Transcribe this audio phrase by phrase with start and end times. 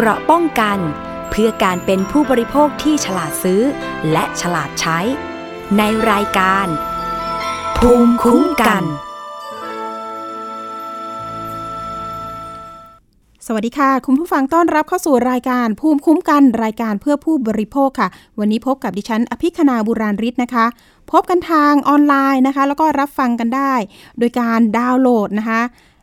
[0.00, 0.78] เกราะป้องกัน
[1.30, 3.62] เพื่อการเป็นผู้บริโภคที่ฉลาดซื้อ
[4.12, 4.98] และฉลาดใช้
[5.78, 6.66] ในรายการ
[7.78, 8.82] ภูมิคุ้มกัน
[13.46, 18.08] สวัสดีค่ะ คุณผู้ฟังต้อนรับเข้าสู่รายการภูมิคุ้มกันรายการเพื่อผู้บริโภคค่ะ
[18.38, 20.66] วันนี้พบกับดิฉัน อภิคณาบุราริศนะคะ
[21.12, 23.74] พบกันทางออนไลน์นะคะ แล้วก็รับฟังกันได้
[24.18, 25.62] โดยการดาวน์โหลดนะคะ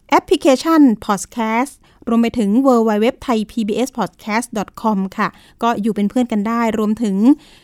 [0.09, 1.73] แอปพลิเคชัน Podcast
[2.09, 4.25] รวมไปถึง w w w t h a i p b s p o d c
[4.33, 4.47] a s t
[4.81, 5.27] com ค่ะ
[5.63, 7.17] ก็อยู่เป็นเพื่อนกันได้ รวมถึง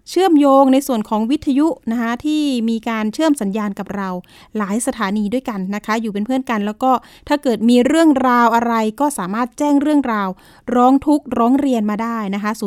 [0.09, 4.09] เชื่อมโยงในส่วนของวิทยุนะคะที่มีการเชื่อมสัญญาณกับเรา
[4.57, 6.91] หลายสถานีด้วยกันนะคะ อยู่เป็นเพื่อนกัน แล้วก็
[7.27, 10.29] ถ้าเกิดมีเรื่องราวอะไรก็สามารถแจ้งเรื่องราว
[10.75, 12.61] ร้องทุกข์ร้องเรียนมาได้นะคะ 02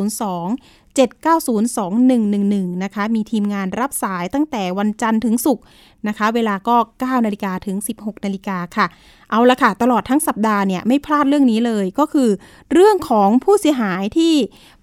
[0.95, 5.63] 7902111 นะคะ มีทีมงานรับสายตั้งแต่วันจันทร์ถึงศุกร์
[6.07, 8.85] นะคะ เวลาก็ 9 นาฬิกาถึง 16 นาฬิกาค่ะ
[9.31, 12.29] เอาละค่ะ ตลอดทั้งสัปดาห์เนี่ยไม่พลาดเรื่องนี้เลยก็คือ
[12.73, 14.33] เรื่องของผู้เสียหายที่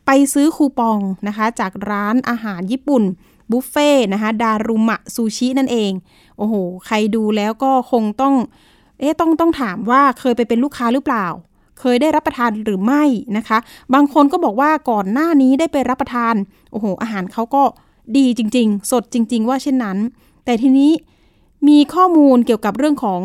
[0.06, 0.98] ไปซื้อคูปอง
[1.28, 3.02] นะคะ จากร้านอาหารญี่ปุ่น
[3.50, 5.92] บุฟเฟ่นะคะดารุมะซูชินั่นเอง
[6.38, 6.54] โอ้โห
[6.86, 8.34] ใครดูแล้วก็คงต้อง
[9.00, 11.26] เอ๊ะต้องต้องถามว่าเคยไปเป็นลูกค้าหรือเปล่า
[11.80, 13.04] เคยได้รับประทานหรือไม่
[13.36, 13.58] นะคะ
[13.94, 16.34] บางคนก็บอกว่าก่อนหน้านี้ได้ไปรับประทาน
[16.72, 17.62] โอ้โห อาหารเขาก็
[18.16, 19.98] ดีจริง ๆ สดจริง ๆ ว่าเช่นนั้น
[20.44, 20.92] แต่ทีนี้
[21.68, 23.20] มีข้อมูลเกี่ยวกับเรื่องของ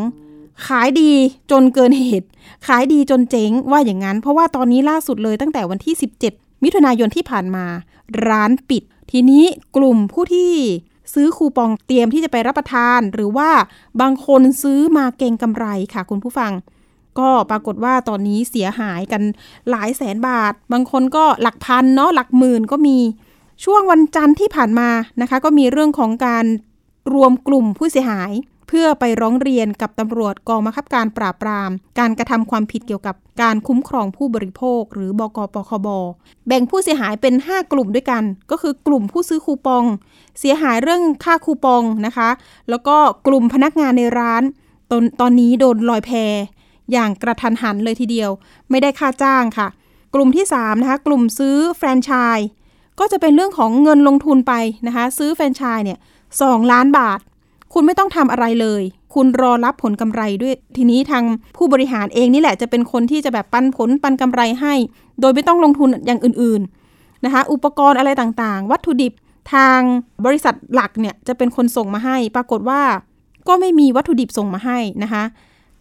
[0.65, 1.11] ขายดี
[1.51, 2.27] จนเกินเหตุ
[2.67, 5.95] ขายดีจนเจ๊งว่าอย่างนั้น เพราะว่าตอนนี้ล่าสุดเลยตั้งแต่วันที่
[6.29, 7.65] 17 มิถุนายนที่ผ่านมา
[8.27, 10.53] ร้านปิด ทีนี้กลุ่มผู้ที่
[11.13, 13.49] ซื้อคูปองเตรียมที่จะไปรับประทาน หรือว่า
[14.01, 16.51] บางคนซื้อมาเก่งกำไรค่ะคุณผู้ฟัง
[17.19, 19.21] ก็ปรากฏว่าตอนนี้เสียหายกัน
[19.69, 22.97] หลายแสนบาท บางคนก็หลักพันเนาะหลักหมื่นก็มี
[23.63, 24.89] ช่วงวันจันทร์ที่ผ่านมา
[25.21, 26.45] นะคะ ก็มีเรื่องของการ
[27.13, 28.31] รวมกลุ่มผู้เสียหาย
[28.67, 35.87] เพื่อไปร้องเรียนกับตำรวจกองบังคับการปราบปราม การกระทำความผิดเกี่ยวกับการคุ้มครองผู้บริโภค หรือบกปคบ
[36.47, 39.85] แบ่งผู้เสียหายเป็น 5 กลุ่มด้วยกัน ก็คือกลุ่มผู้ซื้อคูปอง
[40.39, 42.29] เสียหายเรื่องค่าคูปองนะคะ
[42.69, 42.97] แล้วก็
[43.27, 44.43] กลุ่มพนักงานในร้าน
[44.91, 46.11] ตอนตอนนี้โดนลอยแพ
[46.91, 48.29] อย่างกระทันหันเลยทีเดียว
[48.69, 49.67] ไม่ได้ค่าจ้างค่ะ
[50.15, 52.47] กลุ่มที่3นะคะกลุ่มซื้อแฟรนไชส์
[52.99, 54.53] ก็จะเป็นเรื่องของเงินลงทุนไป
[54.87, 55.99] นะคะ ซื้อแฟรนไชส์เนี่ย
[56.41, 57.19] สล้านบาท
[57.73, 58.81] คุณไม่ต้องทำอะไรเลย
[59.13, 61.23] คุณรอรับผลกำไรด้วย ทีนี้ทาง
[61.57, 64.73] ผู้บริหารเองนี่แหละจะเป็นคนที่จะแบบปันผลปันกำไรให้
[65.21, 69.13] โดยไม่ต้องลงทุนอย่างอื่นๆนะคะ อุปกรณ์อะไรต่างๆ วัตถุดิบ
[69.53, 69.79] ทาง
[70.25, 72.81] บริษัทหลักเนี่ยจะเป็นคนส่งมาให้ ปรากฏว่า
[73.47, 75.23] ก็ไม่มีวัตถุดิบส่งมาให้นะคะ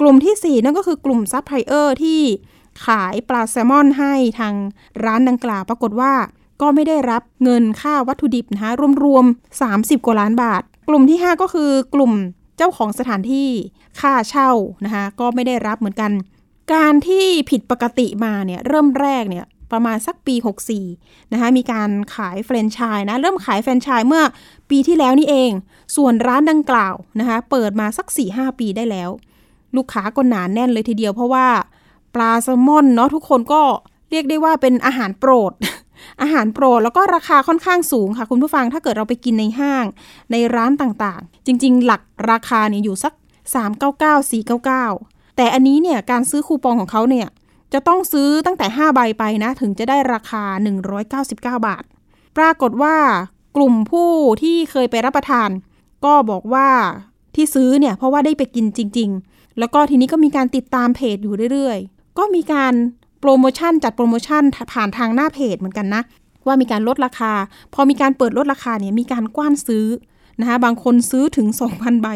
[0.01, 2.21] กลุ่มที่ 4 นั่นก็คือกลุ่มซัพพลายเออร์ที่
[2.87, 4.55] ขายปลาแซลมอนให้ทาง
[5.05, 6.13] ร้านดังกล่าว ปรากฏว่า
[6.61, 8.71] ก็ไม่ได้รับเงินค่าวัตถุดิบนะคะ
[9.05, 12.13] รวมๆ30 กว่าล้านบาท กลุ่มที่ 5 ก็คือกลุ่ม
[12.57, 13.49] เจ้าของสถานที่
[14.01, 14.51] ค่าเช่า
[14.85, 16.11] นะคะก็ไม่ได้รับเหมือนกัน
[16.75, 20.35] การที่ผิดปกติมาเนี่ยเริ่มแรกเนี่ยประมาณสักปี
[20.85, 24.23] 64 นะคะมีการขายแฟรนไชส์นะ เริ่มขายแฟรนไชส์เมื่อ
[24.71, 25.51] ปีที่แล้วนี่เอง
[25.97, 29.11] ส่วนร้านดังกล่าวนะคะเปิดมาสัก 4-5 ปีได้แล้ว
[29.77, 31.47] ลูกค้าก็หนานแน่นเลยทีเดียวเพราะว่า
[32.15, 33.63] ปลาแซลมอนเนาะทุกคนก็
[34.11, 35.53] เรียกได้ว่าเป็นอาหารโปรด
[36.21, 39.85] อาหารโปรดแล้วก็ราคาค่อนข้างสูงค่ะ คุณผู้ฟังถ้าเกิดเราไปกินในห้าง
[40.33, 43.13] ในร้านต่างๆ จริง ๆ หลักราคาเนี่ยอยู่สัก
[43.75, 47.29] 399 499 แต่อันนี้เนี่ยการซื้อคูปองของเขาเนี่ย
[47.73, 50.43] จะต้องซื้อตั้งแต่ 5 ใบไปนะ ถึงจะได้ราคา
[50.87, 51.85] 199 บาท
[52.37, 52.97] ปรากฏว่า
[53.57, 54.11] กลุ่มผู้
[54.43, 55.51] ที่เคยไปรับประทาน
[56.05, 56.69] ก็บอกว่า
[57.35, 62.75] ที่ซื้อเนี่ยเพราะว่าได้ไปกินจริง ๆ แล้วก็ทีนี้ก็มีการติดตามเพจอยู่เรื่อยๆ ก็มีการ
[63.29, 64.43] รโมชั่นจัดโปรโมชั่น
[64.73, 66.03] ผ่านทางหน้าเพจเหมือนกันนะ
[66.47, 67.33] ว่ามีการลดราคา
[67.75, 69.87] พอมีการเปิดลดราคาเนี่ยมีการกว้านซื้อ
[70.41, 72.09] นะคะบางคนซื้อถึง 2,000 ใบ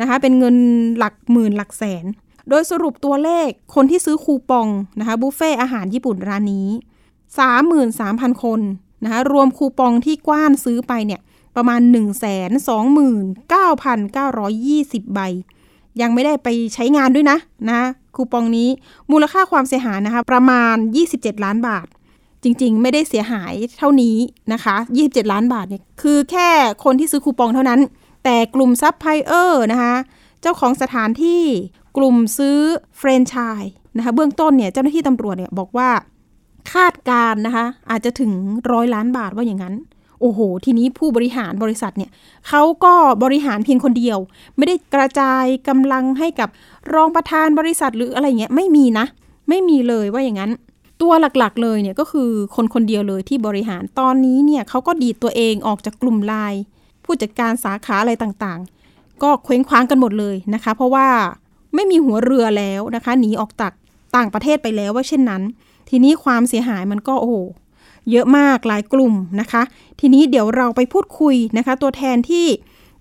[0.00, 0.56] นะคะเป็นเงิน
[0.98, 2.04] หลักหมื่นหลักแสน
[2.48, 4.68] โดยสรุปตัวเลขคนที่ซื้อคูปอง
[5.00, 6.68] นะคะบุฟเฟ่อาหารญี่ปุ่นร้านนี้
[7.76, 8.60] 33,000 คน
[9.04, 11.20] นะคะรวมคูปองที่กว้านซื้อไปเนี่ย
[11.56, 11.80] ประมาณ
[14.28, 15.20] 129,920 ใบ
[16.00, 17.38] ยังไม่ได้ไปใช้งานด้วยนะ
[17.70, 17.80] นะ
[18.16, 18.68] คูปองนี้
[19.10, 20.76] มูลค่าความเสียหายนะคะประมาณ
[21.10, 21.86] 27 ล้านบาท
[22.44, 24.16] จริง ๆ ไม่ได้เสียหายเท่านี้
[24.52, 26.48] นะคะ 27 ล้านบาทเนี่ยคือแค่
[26.84, 27.80] คนที่ซื้อคูปองเท่านั้น
[28.24, 29.94] แต่กลุ่มซัพพลายเออร์นะคะ
[30.42, 31.42] เจ้าของสถานที่
[31.96, 32.58] กลุ่มซื้อ
[32.96, 33.62] แฟรนไชส์
[33.96, 35.90] นะคะเบื้องต้นเนี่ยเจ้าหน้าที่ตำรวจเนี่ยบอกว่า
[36.72, 38.32] คาดการณ์นะคะอาจจะถึง
[38.72, 39.76] ร้อยล้านบาทว่าอย่างนั้น
[40.20, 42.10] โอ้โห ทีนี้ผู้บริหารบริษัทเนี่ย
[42.48, 42.94] เขาก็
[43.24, 44.18] บริหารเพียงคนเดียว
[44.56, 46.48] ไม่ได้กระจายกำลังให้กับ
[46.94, 49.06] รองประธานบริษัทหรืออะไรเงี้ยไม่มีนะ
[49.48, 50.52] ไม่มีเลยว่าอย่างนั้น
[51.02, 56.60] ตัวหลักๆ เลยเนี่ยก็คือคนคนเดียวเลยที่บริหารตอนนี้เนี่ยเขาก็ดีดตัวเองออกจากกลุ่มไลน์
[57.04, 61.08] ผู้จัดการสาขาอะไรต่างๆ ก็เคว้งคว้างกันหมดเลยนะคะ เพราะว่า
[61.74, 63.72] ไม่มีหัวเรือแล้วนะคะหนีออกจาก
[64.16, 65.42] ต่างประเทศไปแล้วว่าเช่นนั้น
[65.88, 67.36] ทีนี้ความเสียหายมันก็โอ้โห
[68.10, 69.62] เยอะมากหลายกลุ่มนะคะ
[70.00, 72.46] ทีนี้เดี๋ยวเราไปพูดคุยนะคะ ตัวแทนที่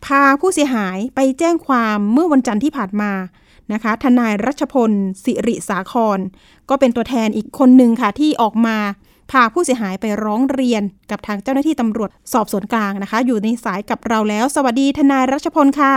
[0.06, 3.12] พาผู้เสียหายไปแจ้งความเมื่อวันจันทร์ที่ผ่านมา
[3.74, 4.92] นะคะทนายรัชพล
[5.24, 6.20] สิริสาคร
[6.70, 8.78] ก็เป็นตัวแทนอีกคนหนึ่งค่ะที่ออกมา
[9.32, 15.96] พาผู้เสียหายไปร้องเรียนกับทางเจ้าหน้าที่ตำรวจสอบสวนกลางนะคะ อยู่ในสายกับเราแล้ว สวัสดีทนายรัชพลค่ะ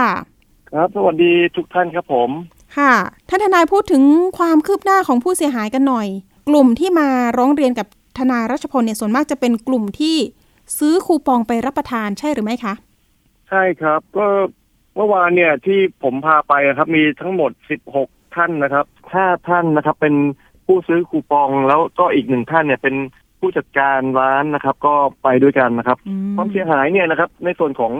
[0.71, 2.29] ครับสวัสดีทุกท่านครับผม
[2.77, 2.93] ค่ะ
[3.29, 4.03] ท่านทนายพูดถึง
[4.37, 6.07] ความคืบหน้าของผู้เสียหายกันหน่อย
[6.49, 7.07] กลุ่มที่มา
[7.37, 7.87] ร้องเรียนกับ
[8.17, 10.17] ทนายรัชพลเนี่ยส่วนมากจะเป็นกลุ่มที่
[10.77, 12.73] ซื้อคูปองไปรับประทานใช่หรือไม่คะ
[13.49, 14.25] ใช่ครับก็
[14.95, 17.51] เมื่อวานเนี่ยที่ผมพาไปอะครับ มีทั้งหมด
[17.93, 20.15] 16 ท่านนะครับห้าท่านนะครับ เป็น
[20.65, 22.95] ผู้ซื้อคูปองแล้วก็อีกหนึ่งท่านเนี่ยเป็น
[23.39, 27.93] ผู้จัดการร้านนะครับ ก็ไปด้วยกันนะครับอืมความเสียหายเนี่ยนะครับ ในส่วนของ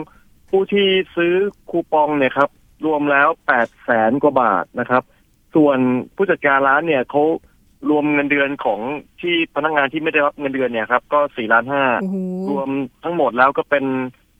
[0.50, 1.34] ผู้ที่ซื้อ
[1.70, 2.48] คูปองเนี่ยครับ
[2.86, 5.02] รวมแล้วแปดแสนกว่าบาทนะครับ
[5.54, 5.78] ส่วน
[6.16, 7.22] ผู้จัดการร้านเนี่ยเขา
[7.90, 8.80] รวมเงินเดือนของ
[9.20, 12.16] ที่พนักงานที่ไม่ได้รับเงินเดือนเนี่ยครับ ก็สี่ล้านห้าโอ้โห
[12.50, 12.68] รวม
[13.04, 13.84] ทั้งหมดแล้วก็เป็น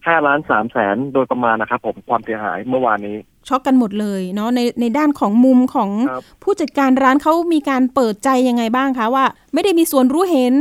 [0.06, 3.16] ห้าล้านสามแสนโดยประมาณนะครับผมความเสียหายเมื่อวานนี้
[3.48, 9.24] ช็อกกันหมดเลยเนาะในในด้านของมุมของครับผู้จัดการร้านเขามีการเปิดใจยังไงบ้างคะว่า
[9.54, 10.54] ไม่ได้มีส่วนรู้เห็น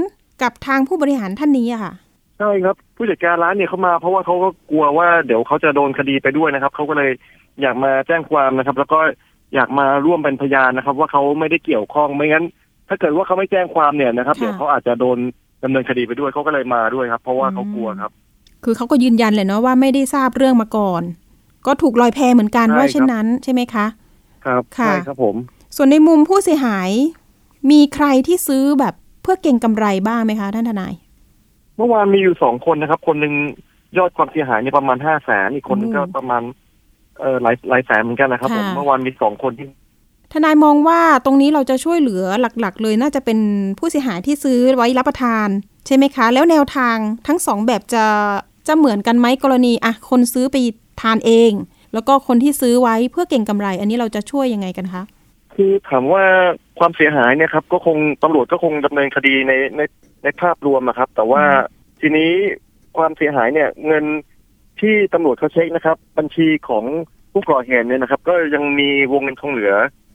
[0.44, 1.94] กับทางผู้บริหารท่านนี้อะค่ะ
[2.40, 7.12] ใช่ครับผู้จัดการร้านเนี่ยเขามา เพราะว่าเขาก็กลัวว่าเดี๋ยวเขาจะโดนคดีไปด้วยนะครับเขาก็เลย
[7.62, 9.00] อยากมาแจ้งความนะครับ แล้วก็
[9.56, 12.46] อยากมาร่วมเป็นพยานนะครับ ว่าเขาไม่ได้เกี่ยวข้องไม่งั้น
[12.90, 15.18] ถ้าเกิดว่าเขาไม่แจ้งความเนี่ยนะครับค่ะเดี๋ยวเขาอาจจะโดน
[15.64, 18.12] ดำเนินคดีไปด้วยเขาก็เลยมาด้วยครับ เพราะว่าเขากลัวครับ
[18.66, 21.02] คือเขาก็ยืนยันเลยเนาะว่าไม่ได้ทราบเรื่องมาก่อน
[21.66, 23.86] ก็ถูกลอยแพเหมือนกันใช่ว่าครับเช่นนั้นใช่ไหมคะ
[24.46, 25.36] ครับค่ะใช่ครับผม
[25.76, 26.90] ส่วนในมุมผู้เสียหาย
[27.72, 30.94] มีใครที่ซื้อแบบเพื่อเก่งกำไรบ้างไหมคะท่านทนาย
[31.78, 33.34] เมื่อวานมีอยู่สองคนนะครับ คนหนึ่ง
[33.98, 36.42] ยอดความเสียหายเนี่ยประมาณห้าแสนอีกคนหนึงก็อืมประมาณ
[37.20, 39.68] เออหลายหลายแสนเหมือนกันนะครับผมค่ะเมื่อวานมีสองคนที่
[40.34, 43.40] ทนายมองว่าตรงนี้เราจะช่วยเหลือหลักๆ เลยน่าจะเป็น
[43.80, 45.48] ผู้เสียหายที่ซื้อไว้รับประทาน
[45.86, 46.98] ใช่ไหมคะ แล้วแนวทาง
[47.28, 48.06] ทั้งสองแบบจะ
[48.68, 50.56] จะเหมือนกันไหมกรณีอะคนซื้อไป
[51.02, 51.52] ทานเอง
[51.94, 55.04] แล้วก็คนที่ซื้อไว้เพื่อเก่งกำไร อันนี้เราจะช่วยยังไงกันคะ
[55.56, 56.24] คือถามว่า
[56.80, 59.82] ความเสียหายเนี่ยครับ ก็คงตำรวจก็คงดำเนินคดีในใน
[60.24, 61.44] ในภาพรวมนะครับ แต่ว่า
[62.02, 62.32] ทีนี้
[62.98, 64.06] ความเสียหายเนี่ย เงิน
[64.82, 66.84] ที่ตำรวจเขาเช็คนะครับ บัญชีของ
[67.32, 69.74] ผู้ก่อเหตุเนี่ยนะครับ ก็ยังมีวงเงินคงเหลือ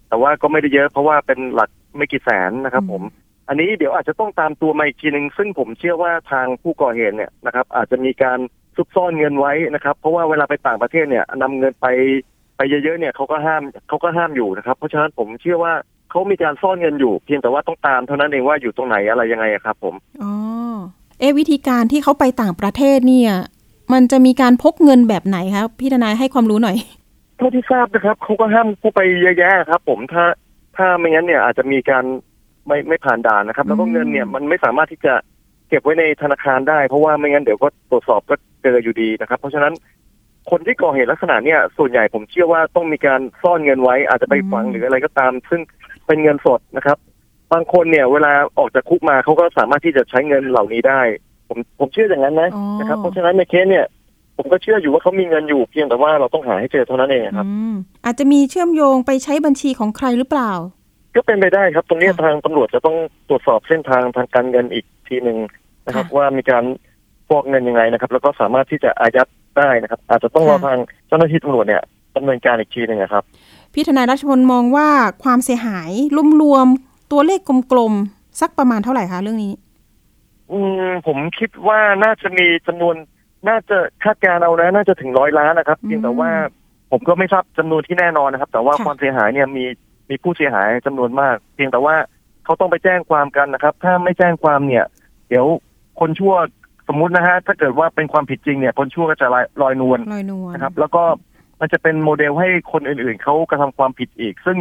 [0.08, 3.02] แต่ว่าก็ไม่ได้เยอะเพราะว่าเป็นหลักไม่กี่แสนนะครับ ผม
[3.50, 8.38] อันนี้เดี๋ยวอาจจะต้องตามตัวมาอีกทีหนึ่งซึ่งผมเชื่อว่าทางผู้ก่อเหตุเนี่ยนะครับ อาจจะมีการ
[8.76, 11.87] ซุกซ่อนเงินไว้นะครับ เพราะว่าเวลาไปต่างประเทศเนี่ยนำเงินไป
[12.56, 15.75] ไปเยอะๆเนี่ยเขาก็ห้ามเขาก็ห้ามอยู่นะครับ เพราะฉะนั้นผมเชื่อว่า
[16.11, 20.32] เขามีการซ่อนเงินอยู่ เพียงแต่ว่าต้องตามเท่านั้นเองว่าอยู่ตรงไหนอะไรยังไงอะครับ ผมอ๋อ
[21.20, 23.32] เอะวิธีการที่เขาไปต่างประเทศเนี่ย
[23.93, 26.76] มันจะมีการพกเงินแบบไหนคะพี่ทนายให้ความรู้หน่อย
[27.37, 30.25] เท่าที่ทราบนะครับเขาก็ห้ามผู้ไปเยอะแยะครับ ผมถ้า
[30.76, 32.05] ถ้าไม่งั้นเนี่ยอาจจะมีการ
[32.66, 35.14] ไม่ไม่ผ่านด่านนะครับ แล้วก็อืมเงินเนี่ยมันไม่สามารถที่จะ
[35.68, 39.72] เก็บไว้ในธนาคารได้ เพราะว่าไม่งั้นเดี๋ยวก็ตรวจสอบก็เจออยู่ดีนะครับ เพราะฉะนั้น
[40.50, 45.60] คนที่ก่อเหตุลักษณะเนี่ยส่วนใหญ่ผมเชื่อว่าต้องมีการซ่อนเงินไว้อาจจะไปฝังหรืออะไรก็ตาม ซึ่ง
[46.06, 46.98] เป็นเงินสดนะครับ
[47.52, 51.00] บางคนเนี่ย เวลาออกจากคุกมาเขาก็สามารถที่จะใช้เงินเหล่านี้ได้
[51.48, 53.86] ผมผมเชื่ออย่างนั้นนะอ๋อนะครับเพราะฉะนั้นในเคสเนี่ย
[54.36, 57.74] ผมก็เชื่ออยู่ว่าเขามีเงินอยู่เพียงแต่ว่าเราต้องหาให้เจอเท่านั้นเองครับอืม
[58.04, 60.52] อาจจะมีเชื่อมโยงไปใช้บัญชีของใครหรือเปล่า
[61.14, 62.96] ก็เป็นไปได้ครับ ตรงเนี้ยค่ะทางตำรวจจะต้อง
[63.28, 65.38] ตรวจสอบเส้นทางทางการเงินอีกทีหนึ่ง
[65.87, 66.64] นะครับค่ะว่ามีการ
[67.28, 71.82] ฟอกเงินยังไงนะครับ แล้วก็สามารถที่จะอายัดได้นะครับ อาจจะต้องรอค่ะทางเจ้าหน้าที่ตำรวจเนี่ย
[72.16, 73.23] ดำเนินการอีกทีหนึ่งนะครับ
[73.75, 74.88] พี่ทนายรัชพลมองว่า
[75.25, 75.90] ความเสียหาย
[76.42, 77.40] รวมๆตัวเลข
[77.73, 79.52] กลมๆสักประมาณเท่าไหร่คะเรื่องนี้
[80.52, 80.58] อื
[80.88, 82.94] มผมคิดว่าน่าจะมีจำนวน
[83.49, 86.30] น่าจะคาดการณ์เอานะน่าจะถึงร้อยล้านนะครับอืมเพียงแต่ว่า
[86.90, 89.64] ผมก็ไม่ทราบจำนวนที่แน่นอนนะครับ แต่ว่าค่ะความเสียหายเนี่ยมี
[90.11, 91.97] มีผู้เสียหายจำนวนมาก เพียงแต่ว่า
[92.45, 94.85] เขาต้องไปแจ้งความกันนะครับ ถ้าไม่แจ้งความเนี่ย
[95.29, 95.47] เดี๋ยว
[96.00, 96.35] คนชั่ว
[96.88, 101.02] สมมุตินะฮะถ้าเกิดว่าเป็นความผิดจริงเนี่ย คนชั่วก็จะลอยลอยนวลลอยนวลนะครับ แล้วก็
[101.61, 104.59] มันจะเป็นโมเดลให้คนอื่นๆเขากระทำความผิดอีก ซึ่ง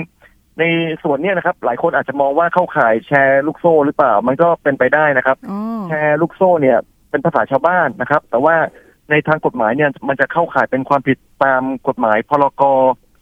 [0.60, 0.64] ใน
[1.04, 6.78] ส่วนเนี้ยนะครับ หลายคนอาจจะมองว่าเข้าข่ายแชร์ลูกโซ่หรือเปล่า มันก็เป็นไปได้นะครับอ๋อแชร์ลูกโซ่เนี่ย
[7.10, 8.56] เป็นภาษาชาวบ้านนะครับ แต่ว่า
[9.10, 12.64] ในทางกฎหมายเนี่ยมันจะเข้าข่ายเป็นความผิดตามกฎหมายพรก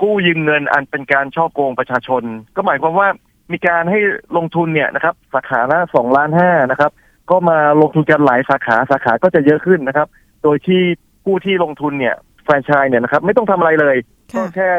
[0.01, 2.23] กู้ยืมเงินอันเป็นการช่อโกงประชาชน
[2.55, 3.07] ก็หมายความว่า
[3.51, 3.99] มีการให้
[4.37, 6.91] ลงทุนเนี่ยนะครับ สาขาละสองล้านห้านะครับ
[7.31, 10.07] ก็มาลงทุนกันหลายสาขาสาขาก็จะเยอะขึ้นนะครับ
[10.43, 10.81] โดยที่
[11.25, 13.95] ผู้ที่ลงทุนเนี่ยแฟรนไชส์เนี่ยนะครับ ไม่ต้องทำอะไรเลย
[14.35, 14.69] ก็ค่ะแค่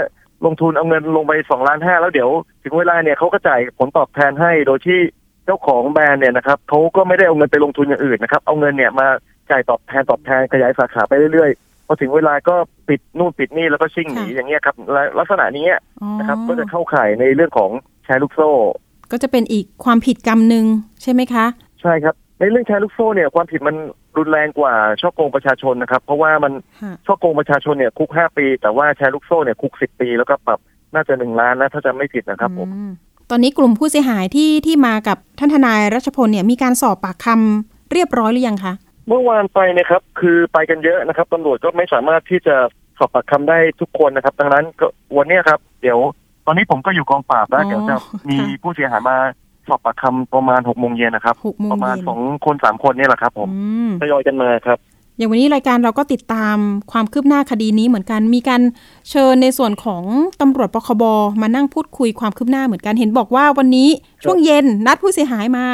[0.46, 2.30] ลงทุนเอาเงินลงไปสองล้านห้าแล้วเดี๋ยว
[2.64, 4.98] ถึงเวลาเนี่ยเขาก็จ่ายผลตอบแทนให้โดยที่
[5.44, 9.06] เจ้าของแบรนด์เนี่ยนะครับเขาก็ไม่ได้เอาเงินไปลงทุนอย่างอื่นนะครับ เอาเงินเนี่ยมา
[9.50, 12.54] จ่ายตอบแทนตอบแทนขยายสาขาไปเรื่อยๆ พอถึงเวลาก็
[12.88, 15.66] ปิดนู่นปิดนี่แล้วก็ชิ่งหนีค่ะอย่างเงี้ยครับและลักษณะนี้
[16.02, 17.70] อ๋อนะครับ ก็จะเข้าข่ายในเรื่องของ
[18.04, 18.50] แชร์ลูกโซ่
[19.12, 20.64] ก็จะเป็นอีกความผิดกรรมหนึ่ง
[21.02, 21.46] ใช่ไหมคะ
[21.82, 23.76] ใช่ครับ ในเรื่องแชร์ลูกโซ่เนี่ยความผิดมัน
[24.16, 26.52] รุนแรงกว่าช่อโกงประชาชนนะครับ เพราะว่ามัน
[26.82, 30.58] ค่ะช่อโกงประชาชนเนี่ยคุกห้าปี แต่ว่าแชร์ลูกโซ่เนี่ยคุกสิบปี แล้วก็ปรับ
[30.94, 32.92] น่าจะหนึ่งล้านนะถ้าจำไม่ผิดนะครับผมอืม
[33.30, 38.72] ตอนนี้กลุ่มผู้เสียหายที่ที่มากับท่านทนายรัชพลเนี่ยมีการสอบปากคำเรียบร้อยหรือยังคะ
[39.08, 42.56] เมื่อวานไปเนะครับ คือไปกันเยอะนะครับตำรวจก็ไม่สามารถที่จะ
[42.98, 44.86] สอบปากคำได้ทุกคนนะครับ ดังนั้นก็
[45.16, 45.98] วันเนี้ยครับ เดี๋ยว
[46.46, 47.96] ตอนนี้ผมก็อยู่กองปราบแล้วอ๋อเดี๋ยวจะ
[48.28, 49.16] มีค่ะผู้เสียหายมา
[49.68, 54.78] สอบปากคำประมาณหกโมงเย็นนะครับหกโมงประมาณเย็นสองคนสามคนเนี่ยแหละครับผมอืมทยอยกันมาครับ
[55.16, 56.56] อย่างวันนี้รายการเราก็ติดตาม
[56.92, 58.62] ความคืบหน้าคดีนี้เหมือนกัน มีการ
[59.10, 60.02] เชิญในส่วนของ
[60.40, 61.04] ตำรวจปคบ
[61.42, 63.88] มานั่งพูดคุยความคืบหน้าเหมือนกัน เห็นบอกว่าวันนี้
[64.24, 65.66] ช่วงเย็นนัดผู้เสียหายมา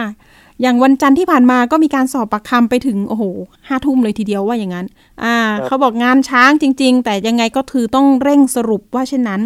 [0.63, 3.25] อย่างวันจันทร์ที่ผ่านมาก็มีการสอบปากคำไปถึงโอ้โห
[3.69, 4.87] ห้าทุ่มเลยทีเดียวว่าอย่างนั้น
[5.25, 9.41] อ่าครับเขาบอกงานช้างจริง ๆ แต่ยังไงก็คือต้องเร่งสรุปว่าเช่นนั้น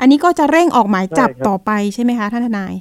[0.00, 2.74] อันนี้ก็จะเร่งออกหมายจับต่อไปใช่ไหมคะท่านทนาย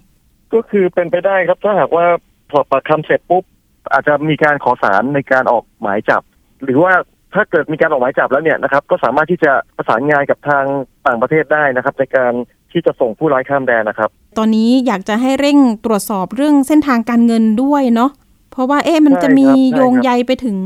[0.53, 2.05] ก็คือเป็นไปได้ครับถ้าหากว่า
[2.51, 3.43] สอบปากคำเสร็จปุ๊บ
[3.91, 6.21] อาจจะมีการขอสารในการออกหมายจับ
[6.63, 6.93] หรือว่า
[7.35, 10.65] ถ้าเกิดมีการออกหมายจับแล้วเนี่ยนะครับ ก็สามารถที่จะประสานงานกับทาง
[11.07, 12.33] ต่างประเทศได้นะครับ ในการ
[12.75, 18.11] ที่จะส่งผู้ร้ายข้ามแดนนะครับ ตอนนี้อยากจะให้เร่งตรวจสอบเรื่องเส้นทางการเงินด้วยเนาะ
[18.51, 20.57] เพราะว่าเอ๊ะมันใช่จะมีครับใช่ครับโยงใยไปถึง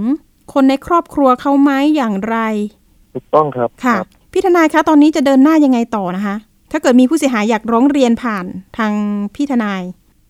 [0.53, 2.37] คนในครอบครัวเขาไหมอย่างไร
[3.13, 6.35] ถูกต้องครับค่ะรับพี่ทนายคะตอนนี้จะเดินหน้ายังไงต่อนะคะ
[6.71, 8.45] ถ้าเกิดมีผู้เสียหายอยากร้องเรียนผ่าน
[8.77, 8.93] ทาง
[9.35, 9.81] พี่ทนาย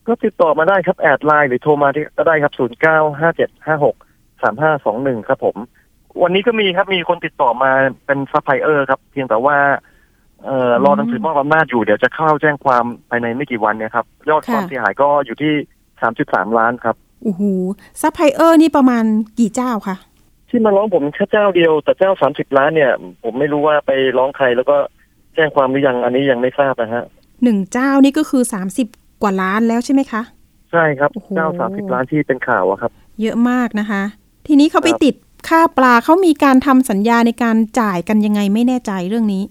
[0.07, 5.55] ก็ติดต่อมาได้ครับ add Line หรือโทรมาที่ก็ได้ครับ0 9 5 7 5 6 3 5 2 1ครับผม
[6.21, 7.71] วันนี้ก็มีครับมีคนติดต่อมา
[8.05, 9.57] เป็นซัพพลายเออร์ครับ เพียงแต่ว่า
[10.45, 15.53] เอ่อรอหนังสือมอบอำนาจอยู่เดี๋ยวจะเข้าแจ้งความภายในไม่กี่วันเนี่ยครับยอดค่ะความเสียหายก็อยู่ที่
[16.05, 17.41] 33ล้านครับโอ้โห
[18.01, 19.03] ซัพพลายเออร์นี่ประมาณ
[19.39, 19.95] กี่เจ้าคะ
[20.49, 22.91] ที่มาร้องผมแค่เจ้าเดียว แต่เจ้า30ล้านเนี่ย
[23.23, 24.77] ผมไม่รู้ว่าไปร้องใครแล้วก็
[25.35, 27.05] แจ้งความหรือยังอันนี้ยังไม่ทราบนะฮะ
[27.43, 28.43] หนึ่งเจ้านี่ก็คือ
[28.83, 30.21] 30กว่าล้านแล้วใช่ไหมคะ
[30.71, 32.91] ใช่ครับโอ้โหเจ้า30ล้านที่เป็นข่าวอะครับ
[33.21, 34.03] เยอะมากนะคะ
[34.47, 35.15] ทีนี้เขาไปครับติด
[35.47, 39.43] ค่าปลาเขามีการทำสัญญาในการจ่ายกันยังไงไม่แน่ใจเรื่องนี้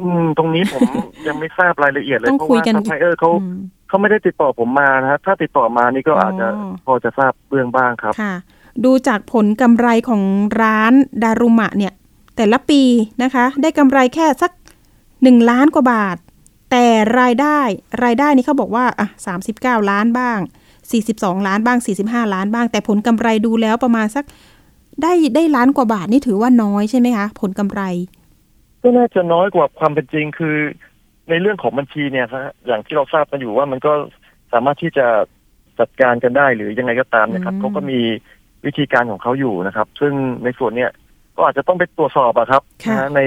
[0.00, 0.80] อืม ตรงนี้ผม
[1.28, 3.58] ยังไม่ทราบรายละเอียดเลยต้องเพราะคุยว่ากันซัพพลายเออร์เขาอืม
[3.88, 6.48] เขาไม่ได้ติดต่อผมมานะฮะถ้าติดต่อมานี่ก็อ๋อออาจจะ
[6.86, 8.34] พอจะทราบเบื้องบ้างครับค่ะ
[8.84, 10.22] ดูจากผลกำไรของ
[10.62, 11.92] ร้านดารุมะเนี่ย
[12.36, 12.82] แต่ละปี
[13.22, 14.52] นะคะ ได้กำไรแค่สัก
[15.22, 16.16] หนึ่งล้านกว่าบาท
[16.70, 16.86] แต่
[17.20, 17.58] รายได้
[18.04, 20.38] รายได้นี่เขาบอกว่าอะสามสิบเก้าล้านบ้าง
[20.90, 24.24] สี่สิบสองล้านบ้างสี่สิบห้าล้านบ้าง แต่ผลกำไรดูแล้วประมาณสัก
[25.02, 27.82] ได้ได้ล้านกว่าบาทนี่ถือว่าน้อยใช่ไหมคะ ผลกำไร
[28.82, 30.56] ก็น่าจะน้อยกว่าความเป็นจริงคือ
[31.30, 33.92] ในเรื่องของบัญชีเนี่ยฮะอย่างที่เราทราบกันอยู่ว่ามันก็
[34.52, 35.06] สามารถที่จะ
[35.80, 38.00] จัดการกันได้หรือยังไงก็ตามนะครับอืมเขาก็มี
[38.64, 40.12] วิธีการของเขาอยู่นะครับ ซึ่ง
[40.44, 40.90] ในส่วนเนี้ย
[41.36, 43.20] ก็อาจจะต้องไปตรวจสอบอะครับนะฮะใน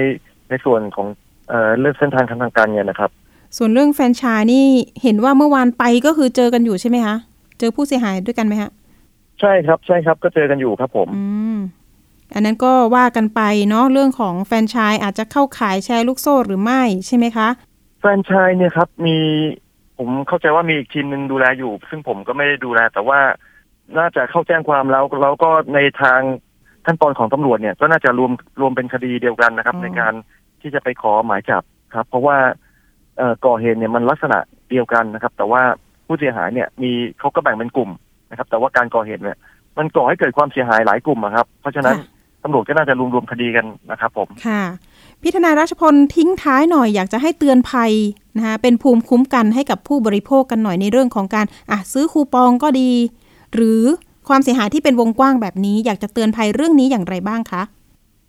[0.50, 1.06] ในส่วนของ
[1.48, 3.10] เอ่อเรื่องเส้นทางทางการเงินนะครับ
[3.56, 4.64] ส่วนเรื่องแฟรนไชส์นี่
[5.02, 7.16] เห็นว่าเมื่อวานไปก็คือเจอกันอยู่ใช่ไหมคะ
[7.58, 8.70] เจอผู้เสียหายด้วยกันไหมฮะ
[9.40, 11.08] ใช่ครับใช่ครับก็เจอกันอยู่ครับผม
[12.34, 17.48] อันนั้นก็ว่ากันไปเนาะเรื่องของแฟนชส์อาจจะเข้าขายแชร์ลูกโซ่หรือไม่ใช่ไหมคะ
[18.00, 19.16] แฟนชส์เนี่ยครับมี
[19.98, 23.20] ผมเข้าใจว่ามีอีกทีมหนึ่งดูแลอยู่ ซึ่งผมก็ไม่ได้ดูแล แต่ว่า
[23.98, 26.20] น่าจะเข้าแจ้งความแล้วแล้วก็ในทาง
[26.86, 30.12] ขั้นตอนของตำรวจเนี่ย ก็น่าจะรวมรวมเป็นคดีเดียวกันนะครับ ในการ
[30.60, 31.62] ที่จะไปขอหมายจับ
[31.94, 32.36] ครับ เพราะว่า
[33.16, 34.38] เอ่อก่อเหตุเนี่ยมันลักษณะ
[34.70, 35.62] เดียวกันนะครับ แต่ว่า
[36.06, 37.90] ผู้เสียหายเนี่ยมีเขาก็แบ่งเป็นกลุ่ม
[38.30, 39.36] นะครับ แต่ว่าการก่อเหตุเนี่ย
[39.78, 41.96] มันก่อให้เกิดความเสียหายหลายกลุ่มครับ เพราะฉะนั้น
[42.46, 44.62] ตำรวจก็น่าจะรวมรวมคดีกันนะครับผมค่ะ
[45.22, 47.92] พี่ทนายรัชพลทิ้งท้ายหน่อยอยากจะให้เตือนภัย
[48.36, 52.90] นะคะเป็นภูมิคุ้มกันให้กับผู้บริโภคกันหน่อยในเรื่องของการอะซื้อคูปองก็ดี
[53.54, 53.82] หรือ
[54.28, 57.62] ความเสียหายที่เป็นวงกว้างแบบนี้ อยากจะเตือนภัยเรื่องนี้อย่างไรบ้างคะ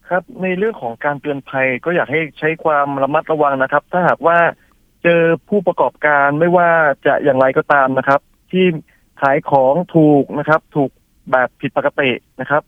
[0.10, 4.38] ครับในเรื่องของการเตือนภัยก็อยากให้ใช้ความระมัดระวังนะครับ ถ้าหากว่า
[5.04, 6.70] เจอผู้ประกอบการไม่ว่า
[7.06, 8.20] จะอย่างไรก็ตามนะครับ
[8.52, 8.66] ที่
[9.22, 10.92] ขายของถูกนะครับ ถูก
[11.32, 12.10] แบบผิดปกติ
[12.42, 12.62] นะครับ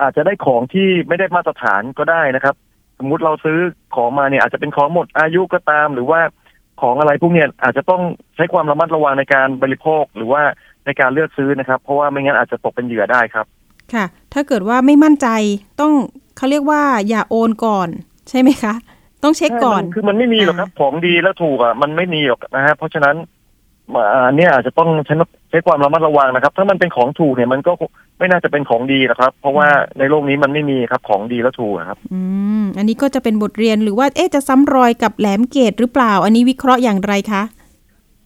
[0.00, 2.54] อาจจะได้ของที่ไม่ได้มาตรฐานก็ได้นะครับ
[2.98, 3.58] สมมุติเราซื้อ
[3.94, 6.20] ของมาเนี่ยอาจจะเป็นของหมดอายุก็ตาม หรือว่า
[6.82, 8.02] ของอะไรพวกเนี้ยอาจจะต้อง
[8.36, 10.42] ใช้ความระมัดระวังในการบริโภคหรือว่า
[10.86, 13.46] ในการเลือกซื้อนะครับ เพราะว่าไม่งั้นอาจจะตกเป็นเหยื่อได้ครับ
[13.94, 15.28] ค่ะ ถ้าเกิดว่าไม่มั่นใจ
[15.80, 15.92] ต้อง
[16.36, 17.88] เขาเรียกว่าอย่าโอนก่อน
[18.28, 18.74] ใช่ไหมคะ
[19.22, 23.16] ต้องเช็คก่อนใช่มัคือมันไม่มีหรอกครับอ่าของดีและถูกอะมันไม่มีหรอกนะฮะเพราะฉะนั้น
[23.94, 25.14] อ่าอันเนี้ยอาจจะต้องใช้
[25.52, 27.72] ใช้ความระมัดระวังนะครับ ถ้ามันเป็นของถูกเนี่ยมันก็
[28.18, 29.68] ไม่น่าจะเป็นของดีนะครับ เพราะว่า
[29.98, 32.20] ในโลกนี้มันไม่มีครับของดีและถูกอะครับ อื
[32.60, 37.42] มอันนี้ก็จะเป็นบทเรียนหรือว่าเอ๊ะจะซ้ำรอยกับแหลมเกตหรือเปล่า อันนี้วิเคราะห์อย่างไรคะ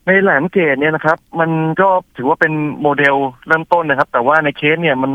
[0.05, 3.15] ในแหลมเกตเนี่ยนะครับ มันก็ถือว่าเป็นโมเดล
[3.47, 5.11] เริ่มต้นนะครับ แต่ว่าในเคสเนี่ยมัน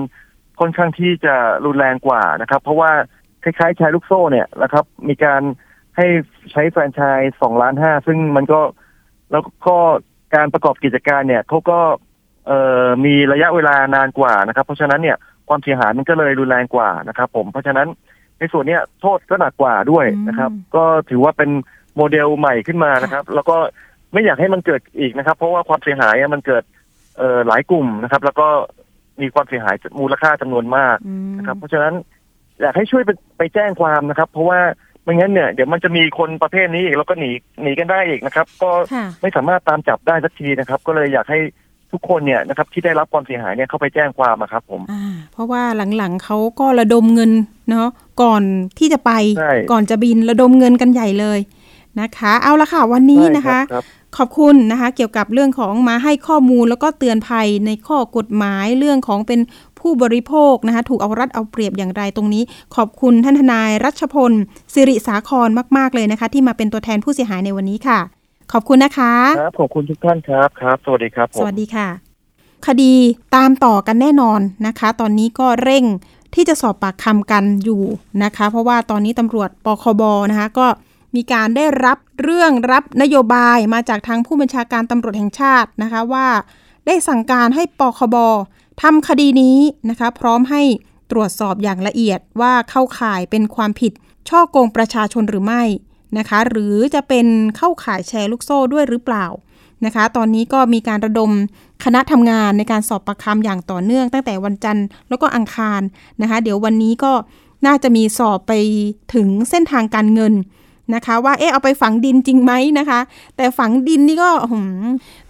[0.61, 2.91] ค่อนข้างที่จะรุนแรงกว่านะครับ เพราะว่า
[3.43, 5.43] คล้ายๆชายลูกโซ่เนี่ยนะครับ มีการ
[5.97, 6.07] ให้
[6.53, 8.61] ใช้แฟรนไชส์สองล้านห้าซึ่งมันก็
[9.33, 9.77] แล้วก็
[10.35, 11.79] การประกอบกิจการเนี่ยเขาก็
[12.47, 15.17] เอ่อมีระยะเวลานานกว่านะครับ เพราะฉะนั้นเนี่ย
[15.49, 17.89] ความเสียหายมันก็เลยรุนแรงกว่านะครับ ผมเพราะฉะนั้น
[18.39, 21.51] ในส่วนเนี้ยโทษก็หนักกว่าด้วยนะครับ ก็ถือว่าเป็น
[21.97, 23.57] โมเดลใหม่ขึ้นมานะครับ แล้วก็
[24.13, 26.65] ไม่อยากให้มันเกิดอีกนะครับ เพราะว่าความเสียหายมันเกิด
[27.19, 28.49] เอ่อหลายกลุ่มนะครับ แล้วก็
[29.23, 30.97] มีความเสียหายมูลค่าจำนวนมาก
[31.39, 31.95] นะครับ เพราะฉะนั้น
[32.61, 34.61] อยากให้ช่วยไปไปแจ้งความนะครับ เพราะว่า
[35.03, 37.31] ไม่งั้นเนี่ยเดี๋ยวมันจะมีคนประเภทนี้อีกแล้วก็หนี
[37.63, 38.71] หนีกันได้อีกนะครับ ก็
[39.23, 41.39] ไม่สามารถตามจับได้สักทีนะครับ ก็เลยอยากให้
[41.93, 44.83] ทุกคนเนี่ยนะครับที่ได้รับความเสียหายเนี่ยเข้าไปแจ้งความนะครับผม
[45.33, 45.63] เพราะว่า
[45.97, 47.33] หลังๆเขาก็ระดมเงิน
[47.71, 47.89] เนาะ
[48.23, 48.43] ก่อน
[48.79, 49.13] ที่จะไป
[49.73, 51.39] ก่อนจะบินระดมเงินกันใหญ่เลย
[52.01, 53.59] นะคะ เอาละค่ะวันนี้นะคะ
[54.17, 59.41] ขอบคุณนะคะ เกี่ยวกับเรื่องของมาให้ข้อมูลแล้วก็เตือนภัยในข้อกฎหมายเรื่องของเป็น
[59.83, 62.43] ผู้บริโภคนะคะถูกเอารัดเอาเปรียบอย่างไรตรงนี้
[62.77, 64.33] ขอบคุณท่านทนายรัชพล
[64.75, 67.99] สิริสาครมาก ๆ เลยนะคะ ที่มาเป็นตัวแทนผู้เสียหายในวันนี้ค่ะ
[68.53, 71.89] ขอบคุณนะคะครับขอบคุณทุกท่านครับครับ สวัสดีครับ สวัสดีค่ะ
[72.67, 72.95] คดี
[73.37, 75.85] ตามต่อกันแน่นอนนะคะ ตอนนี้ก็เร่ง
[76.35, 77.83] ที่จะสอบปากคำกันอยู่
[78.25, 80.67] นะคะ เพราะว่าตอนนี้ตำรวจปคบนะคะก็
[81.17, 86.27] มีการได้รับเรื่องรับนโยบายมาจากทางผู้บัญชาการตำรวจแห่งชาตินะคะว่า
[86.87, 88.17] ได้สั่งการให้ปคบ
[88.81, 89.59] ทำคดีนี้
[89.91, 90.63] นะคะ พร้อมให้
[91.11, 93.93] ตรวจสอบอย่างละเอียดว่าเข้าข่ายเป็นความผิด
[94.29, 95.63] ช่อโกงประชาชนหรือไม่
[96.19, 97.27] นะคะ หรือจะเป็น
[97.57, 99.27] เข้าข่ายแชร์ลูกโซ่ด้วยหรือเปล่า
[99.85, 101.31] นะคะ ตอนนี้ก็มีการระดม
[101.85, 105.81] คณะทำงานในการสอบประคำอย่างต่อเนื่อง ตั้งแต่วันจันทร์แล้วก็อังคาร
[106.23, 107.13] นะคะ เดี๋ยววันนี้ก็
[107.67, 108.53] น่าจะมีสอบไป
[109.15, 110.35] ถึงเส้นทางการเงิน
[110.95, 113.01] นะคะ ว่าเอ๊ะเอาไปฝังดินจริงไหมนะคะ
[113.37, 114.31] แต่ฝังดินนี่ก็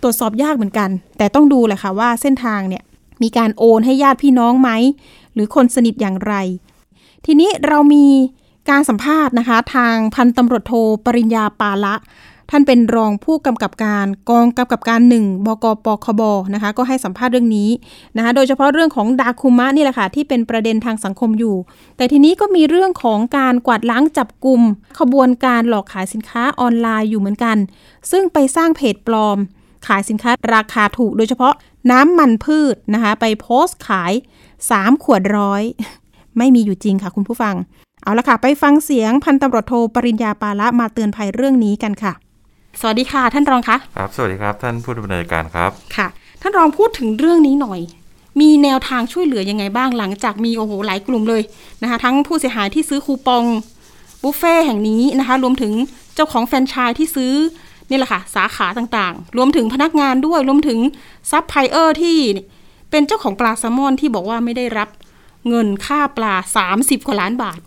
[0.03, 2.83] ตรวจสอบยากเหมือนกัน แต่ต้องดูแหละค่ะว่าเส้นทางเนี่ย
[3.23, 4.71] มีการโอนให้ญาติพี่น้องไหม
[5.35, 6.35] หรือคนสนิทอย่างไร
[7.27, 8.07] ทีนี้เรามี
[8.71, 10.73] การสัมภาษณ์นะคะ ทางพันตำรวจโท
[11.05, 11.95] ปริญญาปาละ
[12.51, 16.23] ท่านเป็นรองผู้กำกับการกองกำกับการหนึ่งบกปคบ
[16.55, 17.71] นะคะ ก็ให้สัมภาษณ์เรื่องนี้
[18.17, 21.57] นะคะ โดยเฉพาะเรื่องของดาคุมะนี่แหละค่ะที่เป็นประเด็นทางสังคมอยู่
[21.97, 24.61] แต่ทีนี้ก็มีเรื่องของการกวาดล้างจับกลุ่ม
[24.99, 27.57] ขบวนการหลอกขายสินค้าออนไลน์อยู่เหมือนกัน
[28.11, 29.39] ซึ่งไปสร้างเพจปลอม
[29.87, 31.55] ขายสินค้าราคาถูก โดยเฉพาะ
[31.91, 34.13] น้ำมันพืชนะคะไปโพสต์ขาย
[34.59, 35.63] 3 ขวดร้อย
[36.39, 37.55] ไม่มีอยู่จริงค่ะคุณผู้ฟัง
[38.03, 42.13] เอาละค่ะ ไปฟังเสียงพันตำรวจโทปริญญาปาละมาเตือนภัยเรื่องนี้กันค่ะ
[42.81, 46.07] สวัสดีค่ะท่านรองคะครับ สวัสดีครับท่านผู้ดำเนินการครับค่ะ
[46.41, 47.81] ท่านรองพูดถึงเรื่องนี้หน่อย
[48.41, 51.43] มีแนวทางช่วยเหลือยังไงบ้างหลังจากมีโอ้โหหลายกลุ่มเลย
[51.83, 53.45] นะคะ ทั้งผู้เสียหายที่ซื้อคูปอง
[54.23, 55.73] บุฟเฟ่แห่งนี้นะคะ รวมถึง
[56.15, 57.35] เจ้าของแฟรนไชส์ที่ซื้อ
[57.93, 60.79] นี่แหละค่ะ สาขาต่างๆ รวมถึงพนักงานด้วย รวมถึง
[61.31, 62.19] ซับไพเออร์ที่
[62.91, 64.89] เป็นเจ้าของปลาแซลมอนที่บอกว่าไม่ได้รับ
[65.49, 66.35] เงินค่าปลา
[66.71, 67.61] 30 กว่าล้านบาท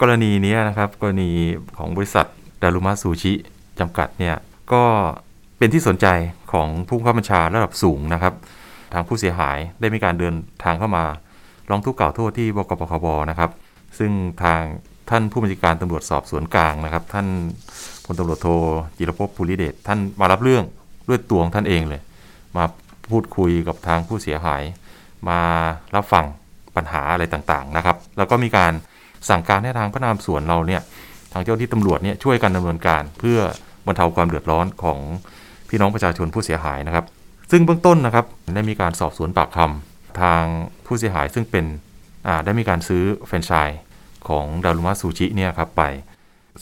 [0.00, 1.30] กรณีนี้นะครับ กรณี
[1.78, 2.26] ของบริษัท
[2.62, 3.32] ดารุมาซูชิ
[3.80, 4.36] จำกัดเนี่ย
[4.72, 4.82] ก็
[5.58, 6.06] เป็นที่สนใจ
[6.52, 8.34] ของผู้ข้าบัญชาระดับสูงนะครับ
[8.92, 11.04] ทางผู้เสียหายได้มีการเดินทางเข้ามา
[11.70, 13.50] ร้องทุกข์กล่าวโทษที่บกปคบนะครับ
[13.98, 14.12] ซึ่ง
[14.42, 14.62] ทาง
[15.10, 17.26] ท่านผู้บัญชาการตำรวจสอบสวนกลางนะครับ ท่าน
[18.08, 18.48] พลตำรวจโท
[18.98, 20.64] จิรพภูริเดชท่านมารับเรื่อง
[21.08, 22.00] ด้วยตัวของท่านเองเลย
[22.56, 22.64] มา
[23.10, 24.62] พูดคุยกับทางผู้เสียหาย
[25.28, 25.40] มา
[25.94, 26.24] รับฟัง
[26.76, 28.72] ปัญหาอะไรต่างๆนะครับ แล้วก็มีการ
[29.28, 30.82] สั่งการให้ทางพนักงานสวนเราเนี่ย
[31.32, 33.38] ทางเจ้าที่ตำรวจเนี่ยช่วยกันดำเนินการเพื่อ
[33.86, 34.98] บรรเทาความเดือดร้อนของ
[35.68, 37.04] พี่น้องประชาชนผู้เสียหายนะครับ
[37.50, 40.42] ซึ่งเบื้องต้นนะครับได้มีการสอบสวนปากคำทาง
[40.86, 41.64] ผู้เสียหายซึ่งเป็น
[42.44, 43.78] ได้มีการซื้อแฟรนไชส์
[44.28, 45.82] ของดารุมะซูชิเนี่ยครับไป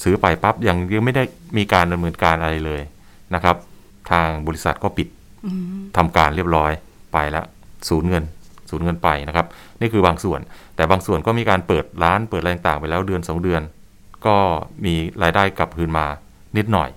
[0.02, 1.22] ซื้อไปปั๊บยังยังไม่ได้
[1.58, 2.82] มีการดำเนินการอะไรเลย
[3.34, 3.56] นะครับ
[4.10, 5.08] ทางบริษัทก็ปิด
[5.96, 6.72] ทำการเรียบร้อย
[7.12, 7.44] ไปแล้ว
[7.88, 8.24] สูญเงิน
[8.70, 9.46] สูญเงินไปนะครับ
[9.80, 10.40] นี่คือบางส่วน
[10.76, 13.62] แต่บางส่วนก็มีการเปิดร้านเปิดอะไรต่างไปแล้วเดือน 2 เดือน
[14.26, 14.36] ก็
[14.84, 16.06] มีรายได้กลับคืนมา
[16.56, 16.88] นิดหน่อย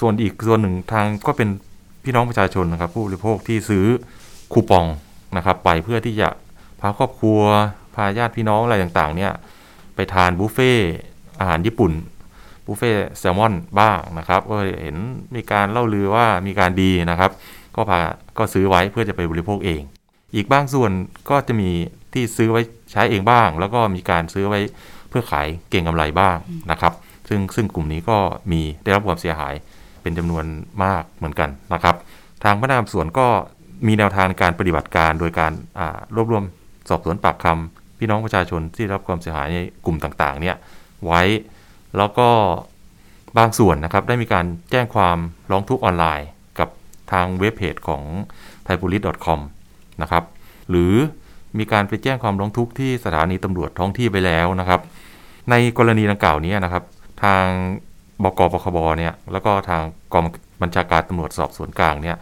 [0.00, 1.48] ส่วนอีกส่วนหนึ่งทางก็เป็น
[2.04, 3.84] พี่น้องประชาชนนะครับ ผู้บริโภคที่ซื้อ
[4.52, 4.86] คูปอง
[5.36, 6.28] นะครับ ไปเพื่อที่จะ
[6.80, 7.40] พาครอบครัว
[7.94, 9.32] พาญาติพี่น้องอะไรต่างๆ เนี่ย
[9.94, 10.72] ไปทานบุฟเฟ่
[11.40, 11.92] อาหารญี่ปุ่น
[12.66, 14.96] บุฟเฟ่แซลมอนบ้างนะครับก็เห็น
[15.34, 17.30] มีการเล่าลือว่ามีการดีนะครับ
[17.76, 18.00] ก็พา
[18.38, 19.82] ก็ซื้อไว้เพื่อจะไปบริโภคเอง
[20.34, 20.90] อีกบางส่วน
[21.30, 21.70] ก็จะมี
[22.12, 24.60] ที่ซื้อไว้ใช้เองบ้าง แล้วก็มีการซื้อไว้
[25.08, 26.36] เพื่อขายเก่งกำไรบ้าง
[26.70, 26.92] นะครับ
[27.28, 28.18] ซึ่งซึ่งกลุ่มนี้ก็
[28.52, 29.54] มีได้รับความเสียหาย
[30.02, 30.44] เป็นจำนวน
[30.84, 31.96] มากเหมือนกันนะครับ
[32.44, 33.26] ทางพนักงานสวนก็
[33.86, 35.52] มีแนวทางการปฏิบัติการโดยการ
[36.16, 36.44] รวบรวม
[36.88, 40.56] สอบสวนปากคำพี่น้องประชาชนที่รับความเสียหายในกลุ่มต่างๆเนี่ย
[41.06, 41.22] ไว้
[41.98, 42.28] แล้วก็
[43.38, 45.18] บางส่วนนะครับได้มีการแจ้งความ
[45.50, 46.28] ร้องทุกข์ออนไลน์
[46.58, 46.68] กับ
[47.12, 48.02] ทางเว็บเพจของ
[48.66, 49.40] t h a i p o l i c e c o m
[50.02, 50.24] นะครับ
[50.70, 50.94] หรือ
[51.58, 54.80] มีการไปแจ้งความร้องทุกข์ที่สถานีตำรวจท้องที่ไปแล้วนะครับ
[55.50, 56.84] ในกรณีดังกล่าวนี้นะครับ
[57.24, 57.46] ทาง
[58.22, 59.82] บกปคบเนี่ยแล้วก็ทาง
[60.14, 60.24] กอง
[60.62, 62.16] บัญชาการตำรวจสอบสวนกลางเนี่ย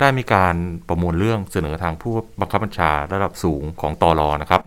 [0.00, 0.54] ได้มีการ
[0.88, 4.62] ประมวลเรื่องเสนอทางผู้บังคับบัญชาระดับสูงของตอรอนะครับ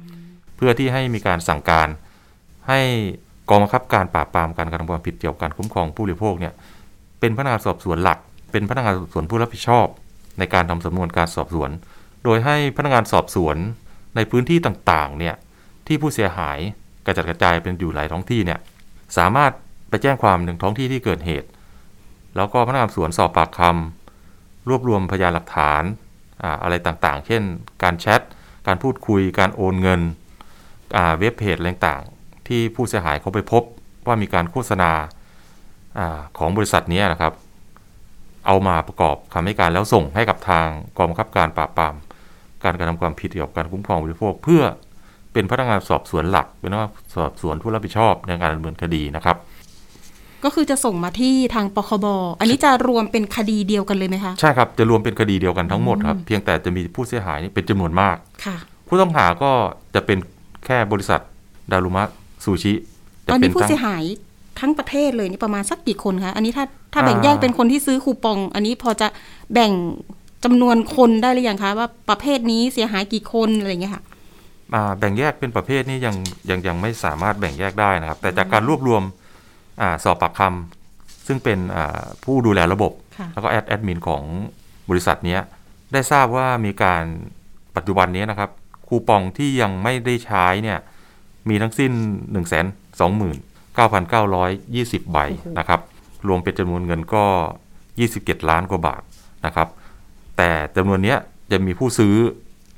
[0.55, 1.88] เพื่อที่ให้มีการสั่งการ
[2.69, 2.81] ให้
[3.49, 6.53] กองบังคับการปราบปรามการกระทำความผิดเกี่ยวกับการคุ้มครองผู้บริโภคเนี่ย
[7.19, 8.19] เป็นพนักงานสอบสวนหลัก
[8.51, 9.88] เป็นพนักงานสอบสวนผู้รับผิดชอบ
[10.39, 11.69] ในการทำสำนวนการสอบสวน
[12.23, 13.58] โดยให้พนักงานสอบสวน
[14.15, 15.36] ในพื้นที่ต่างๆเนี่ย
[15.88, 16.58] ที่ผู้เสียหาย
[17.05, 18.60] กระจัดกระจายเป็นอยู่หลายท้องที่เนี่ย
[19.17, 19.51] สามารถ
[19.89, 21.47] ไปแจ้งความหนึ่งท้องที่ที่เกิดเหตุ
[22.36, 25.84] แล้วก็พนักงานสอบสวนสอบปากคำรวบรวมพยานหลักฐาน
[26.43, 27.41] อ่าอะไรต่างๆ เช่น
[27.84, 28.21] การแชท
[28.67, 30.01] การพูดคุยการโอนเงิน
[31.19, 32.03] เว็บเพจอะไรต่าง
[32.47, 33.63] ที่ผู้เสียหายเขาไปพบ
[34.08, 34.91] ว่ามีการโฆษณา
[35.97, 37.34] อาของบริษัทนี้นะครับ
[38.47, 41.95] เอามาประกอบคำให้การแล้วส่งให้กับทางกองบังคับการปราบปราม
[42.63, 44.63] การกระทำความผิดเกี่ยวกับการคุ้มครองผู้บริโภค เพื่อ
[45.34, 49.38] เป็นพนักงานสอบสวนหลักเป็นพนักงานสอบสวนผู้รับผิดชอบในการดำเนินคดีนะครับ
[50.43, 52.05] ก็คือจะส่งมาที่ทางปคบ
[52.39, 59.51] อันนี้จะรวมเป็นคดีเดียวกันเลยไหมคะ ใช่ครับ จะรวมเป็นคดีเดียวกันทั้งหมดครับ เพียงแต่จะมีผู้เสียหายนี่เป็นจำนวนมาก ค่ะ ผู้ต้องหาก็
[59.95, 60.17] จะเป็น
[60.65, 61.19] แค่บริษัท
[61.71, 62.03] ดารุมะ
[62.45, 62.73] ซูชิ
[63.31, 64.03] ตอนนี้จะผู้ตั้งเสียหาย
[64.60, 69.08] ทั้งประเทศเลยนี่ประมาณสักกี่คนคะอันนี้ถ้าถ้าแบ่งอ่าแยกเป็นคนที่ซื้อคูปอง อันนี้พอจะ
[69.53, 69.71] แบ่ง
[70.43, 74.03] จำนวนคนได้หรือยังคะ ว่าประเภทนี้เสียหายกี่คนอะไรอย่างเงี้ยค่ะ
[74.73, 76.15] อ่าแบ่งแยกเป็นประเภทนี่ยัง
[76.49, 79.03] ยังยังไม่สามารถแบ่งแยกได้นะครับ แต่จากการรวบรวม
[79.81, 84.23] อาสอบปากคำซึ่งเป็นอ่าผู้ดูแลระบบค่ะแล้วก็แอดแอดมินของ
[84.89, 85.41] บริษัทเนี้ย
[85.93, 87.03] ได้ทราบว่ามีการ
[87.75, 88.49] ปัจจุบันนี้นะครับ
[88.88, 90.79] คูปองที่ยังไม่ได้ใช้เนี่ย
[91.49, 91.91] มีทั้งสิ้น
[92.34, 92.62] 1 2 9
[93.77, 93.89] 9 2
[94.93, 95.17] 0 ใบ
[95.60, 95.79] นะครับ
[96.27, 97.23] รวมเป็นจำนวนเงินก็
[97.86, 99.01] 27 ล้านกว่าบาท
[99.45, 99.67] นะครับ
[100.38, 101.17] แต่จำนวนเนี้ย
[101.51, 102.15] จะมีผู้ซื้อ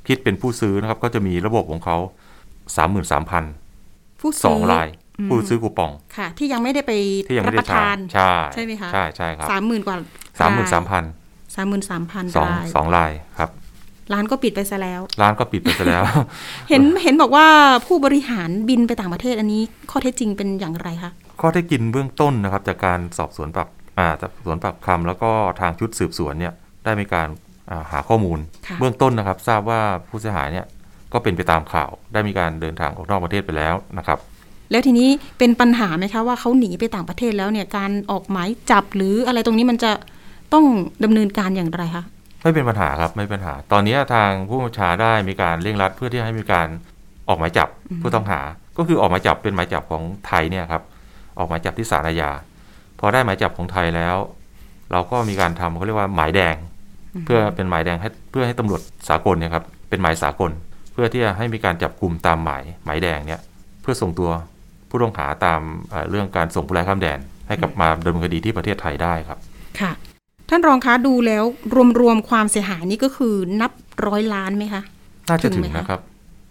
[0.08, 1.98] คิดเป็นผู้ซื้อนะครับ ก็จะมีระบบของเขา
[2.88, 4.88] 33,000ผู้สซื้องราย
[5.30, 6.92] ผู้ซื้อคูปองค่ะ ที่ยังไม่ได้ไป
[7.28, 9.98] ที่ยังรัไม่บได้ประใช้ทานใช่ใช่ไหมคะใช่ใช่ครับสามหมื่นกว่า
[10.40, 11.04] สามหมื่นสามพัน
[11.56, 13.50] สามหมื่นสามพันสองรายสองรายครับ
[14.14, 16.04] ร้านก็ปิดไปซะแล้ว ร้านก็ปิดไปซะแล้ว
[16.70, 17.48] เห็นเห็นบอกว่า
[17.86, 23.68] ผู้บริหารบินไปต่างประเทศอันนี้ข้อเท็จจริงเป็นอย่างไรคะข้อเท็จจริงเบื้องต้นนะครับ จากการสอบสวนปรับ
[24.00, 27.28] อ่าจากสวนปรับคำแล้วก็ทางชุดสืบสวนเนี่ยได้มีการ
[27.70, 30.66] อ่าหาข้อมูลค่ะเบื้องต้นนะครับ ทราบว่าผู้เสียหายเนี่ย
[31.14, 34.20] ก็เป็นไปตามข่าวได้มีการเดินทางออกนอกประเทศไปแล้วนะครับ
[34.72, 39.92] แล้วทีนี้เป็นปัญหาไหมคะว่าเขาหนีไปต่างประเทศแล้วเนี่ยการออกหมายจับหรืออะไรตรงนี้มันจะ
[40.54, 40.66] ต้อง
[41.04, 42.04] ดำเนินการอย่างไรคะ
[42.42, 46.68] ไม่เป็นปัญหาครับไม่เป็นปัญหา ตอนนี้ทางผู้บัญชาได้มีการเร่งรัด เพื่อที่ให้มีการ
[47.28, 47.68] ออกหมายจับ
[48.02, 48.40] ผู้ต้องหา
[48.78, 50.84] ก็คือออกหมายจับเป็นหมายจับของไทยเนี่ยครับ
[51.38, 52.32] ออกหมายจับที่ศาลอาญา
[53.00, 54.16] พอได้หมายจับของไทยแล้ว
[54.92, 56.56] เราก็มีการทำเขาเรียกว่าหมายแดง
[57.26, 60.52] เพื่อเป็นหมายแดงให้เพื่อให้ตำรวจสากลเนี่ยครับเป็นหมายสากล
[60.94, 63.42] เพื่อที่จะให้มีการจับกลุ่มตามหมายหมายแดงเนี่ย
[63.82, 64.30] เพื่อส่งตัว
[64.90, 69.38] ผู้ต้องหาตามเอ่อเรื่องการส่งผู้ร้ายข้ามแดน ให้กลับมาดำเนินคดีที่ประเทศไทยได้ครับ
[69.80, 69.92] ค่ะ
[70.50, 71.44] ท่านรองคะดูแล้ว
[72.00, 73.72] รวมๆความเสียหายนี่ก็คือนับ
[74.08, 74.84] ร้อยล้านไหมคะ
[75.30, 76.02] น่าจะถึถึงงไหมคะนะครับ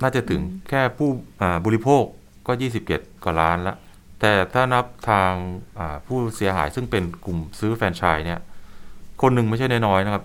[0.02, 1.08] น่าจะถึงแค่ผู้
[1.40, 2.02] อ่าบริโภค
[2.46, 2.52] ก็
[2.88, 3.74] 27กว่าล้านละ
[4.20, 5.32] แต่ถ้านับทาง
[5.78, 8.40] อ่าผู้เสียหายซึ่งเป็นกลุ่มซื้อแฟรนไชส์เนี่ย
[9.22, 10.24] คนหนึ่งไม่ใช่น้อยๆนะครับ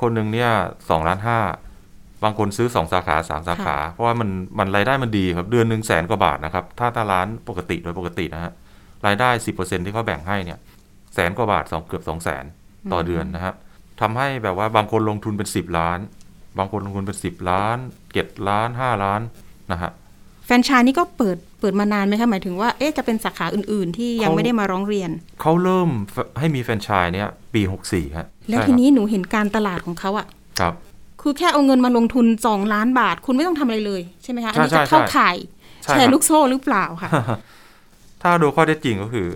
[0.00, 0.50] คนหนึ่งเนี่ย
[0.90, 1.38] สองล้านห้า
[2.24, 8.52] บางคนซื้อสองสาขาสามสาขา เพราะว่ามันมันรายได้มันดีครับ เดือนหนึ่งแสนกว่าบาทนะครับ ถ้าถ้าร้านปกติโดยปกตินะฮะ
[9.06, 10.58] รายได้สิบเปอร์เซ็นที่เขาแบ่งให้เนี่ย
[11.14, 12.44] แสนกว่าบาทสองเกือบสองแสน
[12.92, 13.54] ต่อเดือนนะครับ
[14.00, 15.98] ทำให้แบบว่าบางคนลงทุนเป็นสิบล้าน
[16.58, 17.76] บางคนลงทุนเป็นสิบล้าน
[18.12, 19.20] เจ็ดล้านห้าล้าน
[19.72, 19.90] นะฮะ
[20.46, 25.88] แฟรนไชส์นี่ก็เปิดเปิดมานานไหมคะหมายถึงว่าเอ๊ะจะเป็นสาขาอื่นๆ ที่ยังเขาไม่ได้มาร้องเรียน เขาเริ่ม
[26.38, 30.26] ให้มีแฟรนไชส์เนี่ยปี 64ฮะแล้วใช่ทีครับนี้หนูเห็นการตลาดของเขาอะ
[30.60, 30.74] ครับ
[31.22, 35.36] คือแค่เอาเงินมาลงทุนสองล้านบาท คุณไม่ต้องทำอะไรเลยใช่ไหมคะอันนี้ใช่จะเข้าใช่ข่าย
[35.84, 37.10] ใช่แชครัร์บลูกโซ่หรือเปล่าค่ะ
[38.22, 39.26] ถ้าดูข้อเท็จจริงก็คือ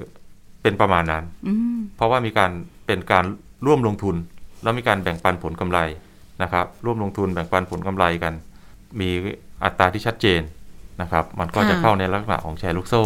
[0.62, 2.50] เป็นประมาณนั้นอืมเพราะว่ามีการ
[2.88, 3.24] เป็นการ
[3.66, 4.16] ร่วมลงทุน
[4.62, 5.78] แล้วมีการแบ่งปันผลกำไร
[6.42, 8.32] นะครับ ร่วมลงทุนแบ่งปันผลกำไรกัน
[9.00, 9.08] มี
[9.64, 10.40] อัตราที่ชัดเจน
[11.02, 13.04] นะครับ มันก็จะเข้าในลักษณะของแชร์ลูกโซ่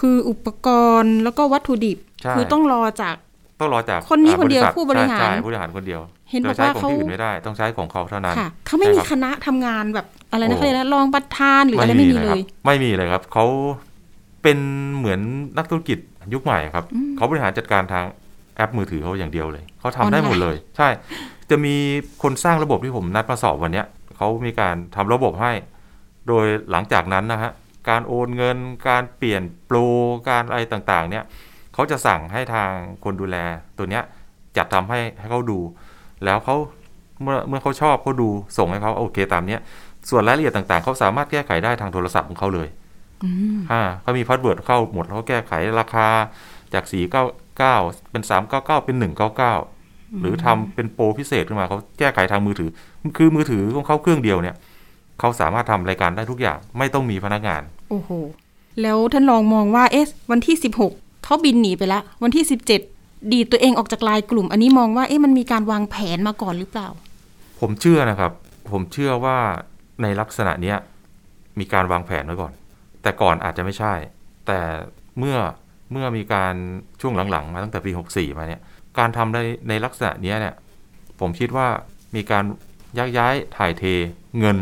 [0.00, 0.68] คืออุปก
[1.00, 3.16] รณ์แล้วก็วัตถุดิบใช่คือต้องรอจาก
[3.60, 13.44] ต้องรอจากคนนี้อ่าคนเดียวษัทผู้บริหารใช่ใช่ผู้บริหารคนเดียวเห็นบอกจะใช้ว่าของเขาที่อื่นไม่ได้ต้องใช้ของเขาเท่านั้นค่ะเขาไม่มีใช่รับคณะทำงานแบบอะไรนะโอ้เขาเรียกนะรองประธานหรืออะไรไม่มีเลยครับไม่มีเลยครับเขา
[14.42, 14.58] เป็น
[14.96, 15.20] เหมือน
[15.58, 15.98] นักธุรกิจ
[16.34, 18.04] ยุคใหม่ครับอืมเขาบริหารจัดการทาง
[18.56, 20.88] แอปมือถือเขาอย่างเดียวเลยเขาทำออนไลน์ได้หมดเลย ใช่
[21.50, 21.74] จะมี
[22.22, 23.86] คนสร้างระบบที่ผมนัดมาสอบวันเนี้ย
[24.16, 25.52] เขามีการทำระบบให้
[26.28, 27.50] โดยหลังจากนั้นนะฮะ
[27.88, 28.56] การโอนเงิน
[28.88, 29.76] การเปลี่ยนโปร
[30.28, 31.24] การอะไรต่างๆ เนี่ย
[31.74, 32.70] เขาจะสั่งให้ทาง
[33.04, 33.36] คนดูแล
[33.78, 34.02] ตัวเนี้ย
[34.56, 35.58] จัดทำให้ให้เขาดู
[36.24, 36.56] แล้วเขา
[37.22, 39.60] เมื่อเมื่อเขาชอบเขาดูส่งให้เขาโอเคตามเนี้ย
[40.10, 42.68] ส่วนรายละเอียดต่างๆเขาสามารถแก้ไขได้ทางโทรศัพท์ของเขาเลย
[43.24, 46.08] อืมอ่าเขามี password เข้าหมดแล้วเขาแก้ไขราคา
[46.74, 48.96] จาก499เป็น 399 เป็น
[49.60, 52.70] 199 หรือทำเป็นโปรพิเศษขึ้นมาเขาแก้ไขทางมือถือ
[53.16, 54.56] คือมือถือของเขาเครื่องเดียวเนี่ย
[55.20, 58.10] เขาสามารถทำรายการได้ทุกอย่าง ไม่ต้องมีพนักงาน โอ้โห
[58.82, 60.56] แล้วท่านลองมองว่าเอ๊ะวันที่
[60.90, 66.88] 16เขาบินหนีไปแล้ววันที่ 17 ดีดตัวเองออกจากลายกลุ่ม อันนี้มองว่าเอ๊ะมันมีการวางแผนมาก่อนหรือเปล่า
[67.60, 68.32] ผมเชื่อนะครับ
[68.70, 69.38] ผมเชื่อว่า
[70.02, 70.76] ในลักษณะเนี้ย
[71.58, 72.52] มีการวางแผนไว้ก่อน
[73.02, 73.94] แต่ก่อนอาจจะไม่ใช่
[74.46, 74.60] แต่
[75.18, 75.36] เมื่อ
[75.92, 76.54] เมื่อมีการ
[77.00, 78.60] ช่วงหลังๆ มาตั้งแต่ปี 64 มาเนี่ย
[78.98, 80.54] การทำในในลักษณะเนี้ยเนี่ย
[81.20, 81.66] ผมคิดว่า
[82.16, 82.44] มีการ
[82.98, 83.84] ยักย้ายถ่ายเท
[84.38, 84.58] เงิน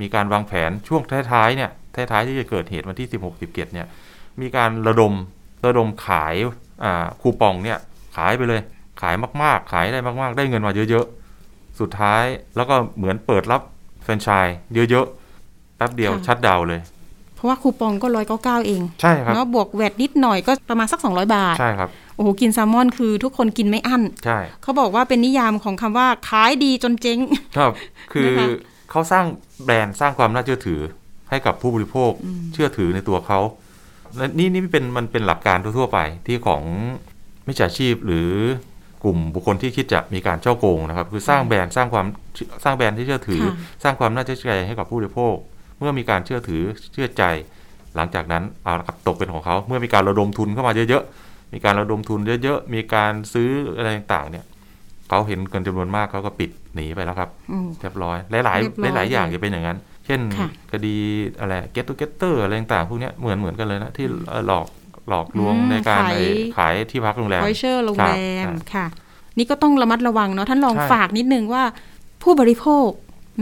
[0.00, 1.02] มีการวางแผนช่วง
[1.32, 3.86] ท้ายๆเนี่ยท้ายๆที่จะเกิดเหตุวันที่ 16 17เนี่ย
[4.40, 5.12] มีการระดม
[5.66, 6.34] ระดมขาย
[6.84, 7.78] อ่าคูปองเนี่ย
[8.16, 8.60] ขายไปเลย
[9.02, 12.24] ขายมาก ๆ ขายได้มาก ๆ ได้เงินมาเยอะๆ สุดท้าย
[12.56, 13.62] แล้วก็เหมือนเปิดรับ
[14.04, 14.56] แฟรนไชส์
[14.90, 16.80] เยอะๆแป๊บเดียวค่ะชัดดาวน์เลย
[17.38, 27.18] เพราะว่าคูปองก็ร้อยเก้าเก้าเอง ใช่ครับเนาะบวกแวดนิดหน่อยก็ประมาณสัก 200 บาท ใช่ครับ โอ้โห กินแซลมอนคือทุกคนกินไม่อั้น ใช่ เขาบอกว่าเป็นนิยามของคำว่าขายดีจนเจ๊ง
[27.56, 27.72] ครับ
[28.12, 28.46] คือนะคะ
[28.90, 29.24] เขาสร้าง
[29.64, 30.80] แบรนด์สร้างความน่าเชื่อถือ
[31.30, 32.10] ให้กับผู้บริโภค
[32.52, 33.40] เชื่อถือในตัวเขา
[34.16, 36.62] และนี่นี่เป็นมันเป็นหลักการทั่วๆไปที่ของ
[37.46, 38.30] มิจฉาชีพหรือ
[39.04, 42.06] กลุ่มบุคคลที่คิดจะมีการเจ้าโกงนะครับ คือสร้างแบรนด์สร้างความ
[42.64, 45.34] สร้างแบรนด์ที่เชื่อถือค่ะสร้างความน่าเชื่อใจให้กับผู้บริโภค
[45.78, 46.62] เมื่อมีการเชื่อถือ
[46.92, 47.24] เชื่อใจ
[47.96, 54.44] หลังจากนั้นเอาละครับตกเป็นของเขา เมื่อมีการระดมทุนเข้ามาเยอะๆ มีการระดมทุนเยอะๆ มีการซื้ออะไรต่างๆเนี่ย
[55.08, 60.96] เขาเห็นเงินจำนวนมากเขาก็ปิดหนีไปแล้วครับอืมเรียบร้อยหลายเรียบร้อยๆหลายๆอย่างเลยจะเป็นอย่างนั้น เช่นค่ะคดี
[61.40, 64.66] อะไร get together อะไรต่างๆพวกเนี้ยเหมือนเหมือนกันเลยนะที่เอ่อหลอก
[65.08, 66.22] หลอกลวงอืมในการขายไอ้
[66.56, 68.86] ขายที่พักโรงแรมไวเชอร์โรงครัแรบมอ่าค่ะ
[69.38, 71.62] นี่ก็ต้องระมัดระวังเนาะท่านลองใช่ฝากนิดนึงว่า
[72.22, 72.88] ผู้บริโภค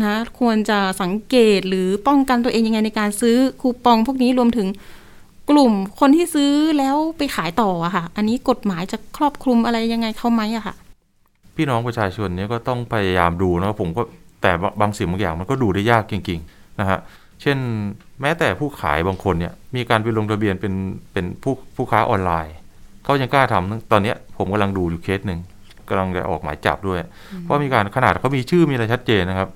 [0.03, 4.69] นะควรจะสังเกตหรือป้องกันตัวเองยังไงในการซื้อคูปองพวกนี้รวมถึง
[5.51, 10.75] กลุ่มคนที่ซื้อแล้วไปขายต่ออะค่ะ อันนี้กฎหมายจะครอบคลุมอะไรยังไงเขาไหมอะค่ะ
[11.57, 14.03] พี่น้องประชาชนเนี่ยก็ต้องพยายามดูนะผมก็
[14.43, 16.99] แต่บางสิ่งบางอย่างมันก็ดูได้ยากจริงๆนะฮะ
[17.43, 17.59] เช่น
[18.21, 20.75] แม้แต่ผู้ขายบางคนเนี่ยมีการไปลงทะเบียนเป็น
[21.13, 22.55] เป็นผู้ผู้ค้าออนไลน์
[23.05, 25.41] เขายังกล้าทำตอนนี้ผมกำลังดูอยู่เคสหนึ่ง
[25.89, 26.99] กำลังจะออกหมายจับด้วย
[27.43, 29.49] เพราะมีการขนาดเขามีชื่อมีอะไรชัดเจนนะครับ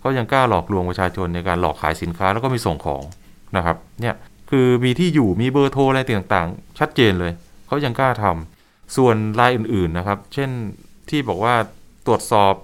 [0.00, 3.02] เขายังกล้าหลอกลวงประชาชนในการหลอกขายสินค้าแล้วก็มีส่งของ
[3.56, 4.14] นะครับเนี่ย
[4.50, 7.32] คือมีที่อยู่มีเบอร์โทรอะไรต่างๆ ชัดเจนเลย
[7.66, 10.50] เขายังกล้าทำส่วนรายอื่นๆนะครับ เช่น
[11.10, 11.54] ที่บอกว่า
[12.06, 12.54] ตรวจสอบ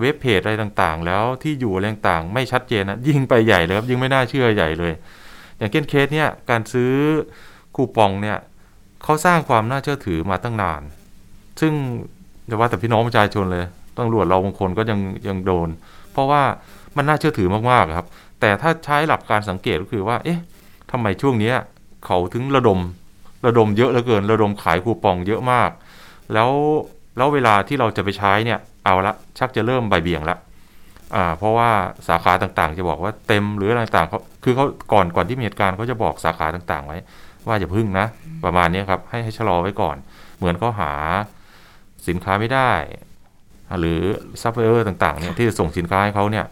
[0.00, 4.92] เว็บเพจอะไรต่างๆ แล้วที่อยู่อะไรต่างๆ ไม่ชัดเจนนะยิ่งไปใหญ่เลยครับยิ่งไม่น่าเชื่อใหญ่เลย
[5.58, 6.92] อย่างเช่นเคสเนี่ยการซื้อ
[7.74, 8.38] คูปองเนี่ย
[9.04, 10.82] เขาสร้างความน่าเชื่อถือมาตั้งนาน
[11.60, 11.72] ซึ่ง
[12.50, 13.64] จะว่าแต่พี่น้องประชาชนเลย
[13.98, 15.68] ตำรวจเราบางคนก็ยังยังโดน
[16.20, 16.42] ราะว่า
[16.96, 18.06] มันน่าเชื่อถือมากๆครับ
[18.40, 20.40] แต่ถ้าใช้หลักการสังเกตก็คือว่า เอ๊ะ
[20.90, 21.52] ทำไมช่วงนี้
[22.06, 22.78] เขาถึงระดม
[23.46, 25.70] ระดมเยอะเหลือเกิน ระดมขายคูปองเยอะมาก
[26.32, 26.50] แล้ว
[27.16, 30.38] แล้วเวลาที่เราจะไปใช้เนี่ยเอาละชักจะเริ่มใบเบี่ยงละ
[31.14, 31.70] อ่าเพราะว่า
[32.08, 36.98] สาขาต่างๆ จะบอกว่าเต็มหรืออะไรต่างๆเขาคือเขาก่อนก่อนที่มีเหตุการณ์เขาจะบอกสาขาต่างๆ ไว้
[37.46, 38.06] ว่าอย่าพึ่งนะ
[38.44, 39.96] ประมาณนี้ครับให้ให้ชะลอไว้ก่อน
[40.36, 40.92] เหมือนเขาหา
[42.08, 42.70] สินค้าไม่ได้
[43.80, 44.00] หรือ
[44.42, 46.44] ซัพพลายเออร์ต่างๆเนี่ยที่จะส่งสินค้าให้เขาเนี่ย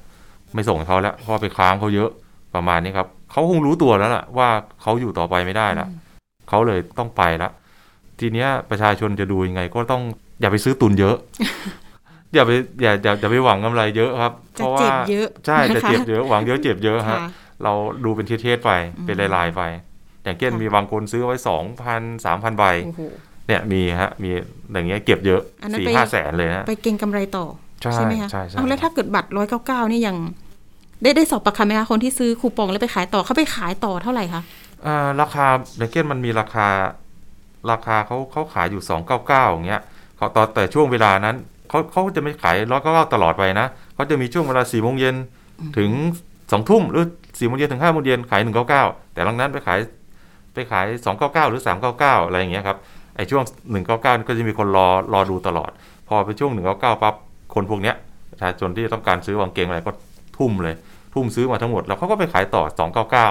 [0.54, 2.10] ไม่ส่งให้เขาแล้วเพราะว่าไปค้างเขาเยอะ
[2.54, 4.48] ประมาณนี้ครับเขาคงรู้ตัวแล้วล่ะว่า
[4.82, 5.88] เขาอยู่ต่อไปไม่ได้ละ
[6.48, 7.50] เขาเลยต้องไปละ
[8.20, 10.02] ทีเนี้ยประชาชนจะดูยังไง ก็ต้อง
[10.40, 11.16] อย่าไปซื้อตุนเยอะ
[12.34, 12.50] อย่าไป
[12.82, 17.18] อย่าอย่าอย่าไปหวังกำไรเยอะครับจะเพราะว่าเจ็บเยอะใช่นะคะจะเจ็บเยอะหวังเยอะเจ็บเยอะฮะค่ะ
[17.64, 17.72] เรา
[18.04, 18.70] ดูเป็นเทสๆไป
[19.04, 19.62] เป็นลายๆไป
[20.24, 23.02] อย่างเช่นค่ะมีบางคนซื้อไว้สองพันสามพันใบโอ้โห
[23.48, 24.30] เนี่ยมีฮะมี
[24.72, 27.46] อย่างเงี้ยเก็บเยอะอันนั้นสี่ไปห้าแสนเลยนะไปเก็งกำไรต่อ
[27.94, 30.16] ใช่ไหมคะใช่ใช่เอาแล้วถ้าเกิดบัตรร้อยเก้าเก้านี่ยัง
[31.02, 34.42] ได้ได้สอบประคำไหมคะคนที่ซื้อคูปองแล้วไปขายต่อเขาไปขายต่อเท่าไหร่คะ
[34.86, 36.68] อ่าราคาอย่างเช่นมันมีราคา
[37.70, 39.82] ราคาเขาเขาขายอยู่สองเก้าเก้าอย่างเงี้ย
[40.16, 41.36] เขาตอนแต่ช่วงเวลานั้น
[41.68, 45.16] เขาเขาจะไม่ขายร้อยเก้าเก้าตลอดไปนะเขาจะมีช่วงเวลาสี่โมงเย็น
[45.78, 45.90] ถึง
[46.52, 47.04] สองทุ่มหรือ
[47.38, 48.84] สี่โมงเย็นถึงห้าโมงเย็นขายหนึ่งเก้าเก้า
[49.14, 49.78] แต่หลังนั้นไปขาย
[50.54, 52.78] ไปขายสองเก้าเก้าหรือสามเก้าเก้าอะไรอย่างเงี้ยครับ
[53.18, 55.70] ไอช่วงหนึ่งเก้าเก้าก็จะมีคนรอรอดูตลอด
[56.08, 57.14] พอไปช่วงหนึ่งเก้าเก้าปั๊บ
[57.54, 57.96] คนพวกเนี้ย
[58.30, 59.92] ประชาชนที่ต้องการซื้อวางเกงอะไรก็
[60.38, 60.74] ทุ่มเลย
[61.14, 63.28] ทุ่มซื้อมาทั้งหมด แล้วเขาก็ไปขายต่อสองเก้าเก้า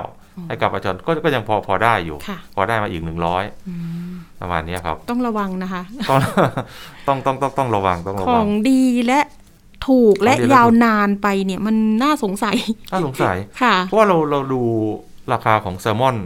[0.47, 3.73] ให้กับประชาชนก็ก็ยังพอพอได้อยู่ค่ะพอได้มาอีกหนึ่งร้อยอื
[4.09, 6.19] มประมาณเนี้ยครับ ต้องระวังนะคะ ต้อง
[7.07, 9.19] ต้องต้องต้องต้องระวังต้องระขวัองงดีและ
[9.87, 12.57] ถูกและของดีและยาวนานไปเนี่ยมันน่าสงสัย
[12.91, 14.61] น่าสงสัยค่ะเพราะว่าเราเราดู
[15.33, 16.17] ราคาของแซลมอน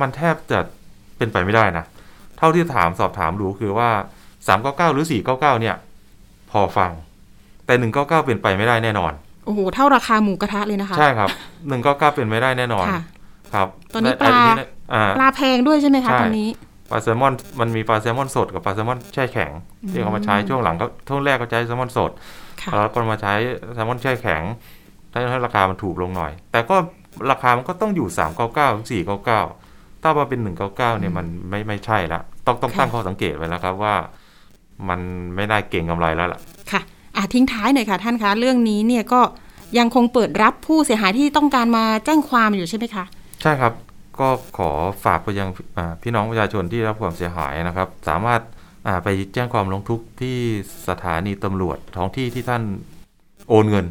[0.00, 0.58] มันแทบจะ
[1.16, 1.84] เป็นไปไม่ได้นะ
[2.38, 3.90] เท่าที่ถามสอบถามดูคือว่า
[4.46, 5.76] 399หรือ499เนี่ย
[6.50, 6.90] พอฟัง
[7.66, 9.12] แต่199เป็นไปไม่ได้แน่นอน
[9.44, 11.28] โอ้โห เท่าราคาหมูกระทะเลยนะคะ ใช่ครับ
[11.68, 13.02] 199เป็นไม่ได้แน่นอนค่ะ
[13.54, 16.48] ครับ ตอนนี้และปลาเยอ่าปลาแพงด้วยใช่ไหมคะใช่ตอนนี้
[16.90, 19.52] ปลาแซลมอนมันมีปลาแซลมอนสดกับปลาแซลมอนแช่แข็ง
[19.90, 22.10] ที่เขามาใช้ช่วงหลังก็ช่วงแรกก็ใช้แซลมอนสด
[22.62, 23.32] ค่ะแล้วก็มาใช้
[23.74, 24.42] แซลมอนแช่แข็ง
[25.30, 26.76] ให้ราคามันถูกลงหน่อย แต่ก็
[27.30, 28.08] ราคามันก็ต้องอยู่
[28.42, 29.67] 399ถึง499
[30.02, 33.94] ถ้ามาเป็น199เนี่ยมันไม่ไม่ใช่ละต้องต้องตั้งข้อสังเกตไว้แล้วครับว่า
[34.88, 35.00] มัน
[35.36, 36.80] ไม่ได้เก่งกำไรแล้วล่ะ ค่ะ
[37.16, 39.20] อะทิ้งท้ายหน่อยค่ะ ท่านคะเรื่องนี้เนี่ยก็
[39.78, 43.04] ยังคงเปิดรับผู้เสียหายที่ต้องการมาแจ้งความอยู่ใช่ไหมคะ
[43.42, 43.72] ใช่ครับ
[44.20, 44.70] ก็ขอ
[45.04, 48.40] ฝากไปยังอ่าพี่น้องประชาชนที่รับความเสียหายนะครับ สามารถ
[48.86, 50.36] อ่าไปแจ้งความร้องทุกข์ที่
[50.88, 52.62] สถานีตำรวจท้องที่ที่ท่าน
[53.48, 53.86] โอนเงิน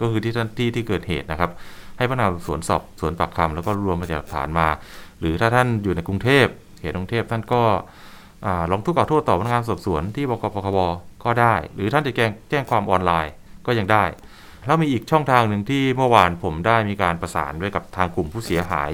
[0.00, 1.50] ก็คือที่ท่านที่ที่เกิดเหตุนะครับ
[1.98, 4.66] ให้พนักงานสอบสวนสอบสวนปากคำแล้วก็รวมพยานหลักฐานมา
[5.22, 6.46] หรือถ้าท่านอยู่ในกรุงเทพ
[6.80, 7.62] เขตกรุงเทพท่านก็
[8.46, 10.78] อ่าร้องทุกข์กล่าวโทษต่อพนักงานสอบสวนที่บกปคบ
[11.24, 13.32] ก็ได้ หรือท่านจะแจ้งแจ้งความออนไลน์
[13.66, 14.04] ก็ยังได้
[14.66, 18.90] แล้วมีอีกช่องทางหนึ่งที่เมื่อวานผมได้มีการประสานด้วยกับทางกลุ่มผู้เสียหาย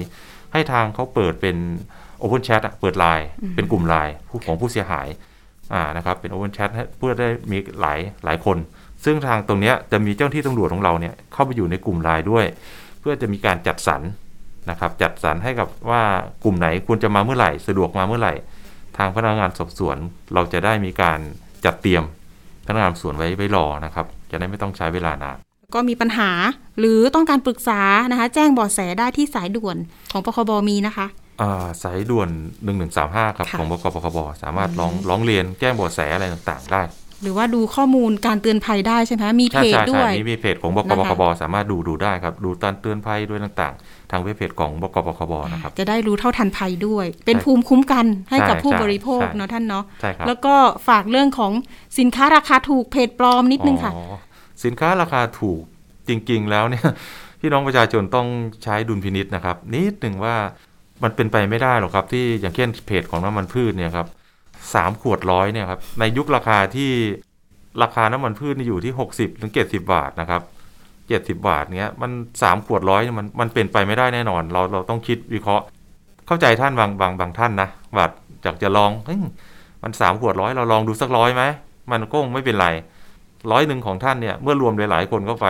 [0.53, 1.57] ให้ทางเขาเปิดเป็น
[2.21, 5.07] Open Chat อะเปิดไลน์เป็นกลุ่มไลน์ผู้ของผู้เสียหาย
[5.73, 8.57] อ่านะครับเป็น Open Chat ให้เพื่อได้มีหลายหลายคน
[9.05, 12.45] ซึ่งทางตรงเนี้ยจะมีเจ้าหน้าที่ตำรวจของเราเนี่ยเข้าไปอยู่ในกลุ่มไลน์ด้วย
[12.99, 14.01] เพื่อจะมีการจัดสรร
[14.69, 16.03] นะครับจัดสรรให้กับว่า
[16.43, 18.33] กลุ่มไหนควรจะมาเมื่อไหร่ สะดวกมาเมื่อไหร่
[18.97, 19.97] ทางพนักงานสอบสวน
[20.33, 21.19] เราจะได้มีการ
[21.65, 22.03] จัดเตรียม
[22.67, 25.37] พนักงานสอบสวนไว้ไว้รอนะครับ จะได้ไม่ต้องใช้เวลานาน
[25.73, 26.31] ก็มีปัญหา
[26.79, 29.77] หรือต้องการปรึกษานะคะ แจ้งเบาะแสได้ที่สายด่วน
[30.11, 31.07] ของปคบมีนะคะ
[31.41, 32.29] อ่าสายด่วน
[32.83, 36.81] 1135 ครับค่ะของบกปคบสามารถร้องร้องเรียนแจ้งเบาะแสอะไรต่างๆ ได้
[37.21, 50.55] หรือว่าดูข้อมูลการเตือนภัยได้ใช่ไหมมีเพใช่จใช่ด้วใช่ยนี่มีเพจของบกปนะคะคบสามารถดูดูได้ครับ ดูการเตือนภัยด้วยต่างๆ ทางเว็บเพจของบกปคบนะครับ จะได้รู้เท่าทันภัยด้วย เป็นใช่ภูมิคุ้มกันให้กับใช่ผู้ใช่บริโภคใช่เนาะท่านเนาะใช่ครับแล้วก็
[50.87, 51.51] ฝากเรื่องของ
[51.99, 54.03] สินค้าราคาถูกเพจปลอมนิดนึงค่ะอ๋อ
[54.65, 55.61] สินค้าราคาถูก
[56.07, 56.87] จริง ๆ แล้วเนี่ย
[57.41, 58.27] พี่น้องประชาชนต้อง
[58.63, 60.35] ใช้ดุลพินิษนะครับ นิดหนึ่งว่า
[61.03, 64.07] มันเป็นไปไม่ได้หรอกครับ ที่อย่างเช่นเพจของน้ำมันพืชเนี่ยครับ
[64.73, 66.91] สามขวดร้อยเนี่ยครับในยุคราคาที่
[67.83, 70.41] ราคาน้ำมันพืชนี่อยู่ที่ 60ถึง70 บาทนะครับ
[71.17, 75.65] 70บาทเนี้ยมันสามขวดร้อยมันมันเป็นไปไม่ได้แน่นอน เราเราต้องคิดวิเคราะห์
[76.27, 78.05] เข้าใจท่านบางบางบางท่านนะว่า
[78.45, 79.17] จากจะลองเฮ้ย
[79.83, 81.43] มันสามขวดร้อยเราลองดูสักร้อยไหม
[81.91, 82.67] มันก็งไม่เป็นไร
[83.51, 85.47] ร้อยหนึ่งของท่านเนี่ยเมื่อรวมหลายๆคนเข้าไป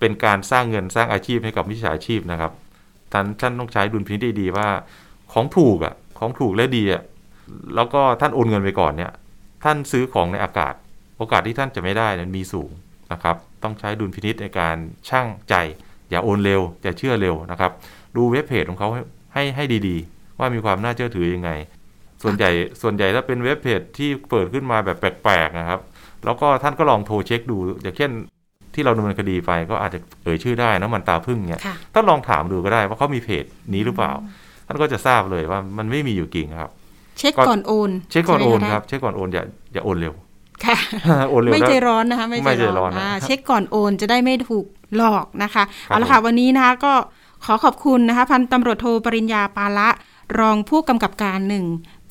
[0.00, 2.52] เป็นการสร้างเงินสร้างอาชีพให้กับวิชาชีพนะครับ
[3.12, 4.68] ท่านท่านต้องใช้ดุลพินิจดีๆว่า
[5.32, 7.02] ของถูกอะของถูกและดีอะ
[7.74, 9.12] แล้วก็ท่านโอนเงินไปก่อนเนี่ย
[9.64, 10.74] ท่านซื้อของในอากาศ
[11.18, 12.70] โอกาสที่ท่านจะไม่ได้นั้นมีสูง
[13.12, 14.76] นะครับ ต้องใช้ดุลพินิษในการ
[15.08, 15.54] ช่างใจ
[16.10, 17.72] อย่าโอนเร็วอย่าเชื่อเร็วนะครับ
[18.16, 19.02] ดูเว็บเพจของเขาให้
[19.34, 21.50] ให้ให้ดีๆ ว่ามีความน่าเชื่อถือยังไง
[22.22, 22.50] ส่วนใหญ่
[22.82, 25.80] ส่วนใหญ่ถ้าเป็นเว็บเพจที่เปิดขึ้นมาแบบแปลกๆนะครับ
[26.24, 28.10] แล้วก็ท่านก็ลองโทรเช็คดู อย่างเช่น
[28.74, 34.12] ที่เราดำเนินคดีไปก็อาจจะเอ่ยชื่อได้นะมันตาพึ่งเนี่ยค่ะท่านลองถามดูก็ได้ว่าเขามีเพจนี้หรือเปล่า
[34.66, 36.70] ท่านก็จะทราบเลยว่ามันไม่มีอยู่จริงครับ
[37.18, 40.14] เช็คก่อนโอน เช็คก่อนโอนใช่ไหมะครับ เช็คก่อนโอนอย่าอย่าโอนเร็ว
[40.64, 40.76] ค่ะ
[41.28, 44.64] โอนเร็วไม่แล้วใจร้อนนะคะไม่ไม่ใจใจร้ร้ออนนนะอ่าเช็คก่อนโอนจะได้ไม่ถูก
[44.96, 46.92] หลอกนะคะครับเอาละค่ะวันนี้นะคะก็
[47.44, 49.88] ขอขอบคุณนะคะพันตำรวจโทปริญญาปาละ
[50.38, 51.64] รองผู้กำกับการหนึ่ง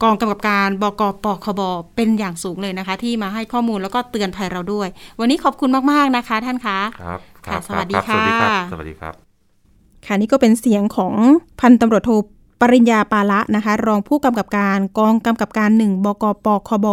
[0.04, 1.62] กองกำกับการบกปคบ
[1.96, 4.88] เป็นอย่างสูงเลยนะคะ ที่มาให้ข้อมูลแล้วก็เตือนภัยเราด้วย
[5.20, 9.14] วันนี้ขอบคุณมากๆนะคะ ท่านคะครับค่ะรับสวัสดีรับสวัสดีครับค่ะสวัสดีครับ
[10.06, 11.16] ค่ะนี่ก็เป็นเสียงของ
[11.62, 12.12] พันตำรวจโท
[12.62, 16.88] ปริญญาปาละนะคะ รองผู้กำกับการกองกำกับการหนึ่งบกปคบ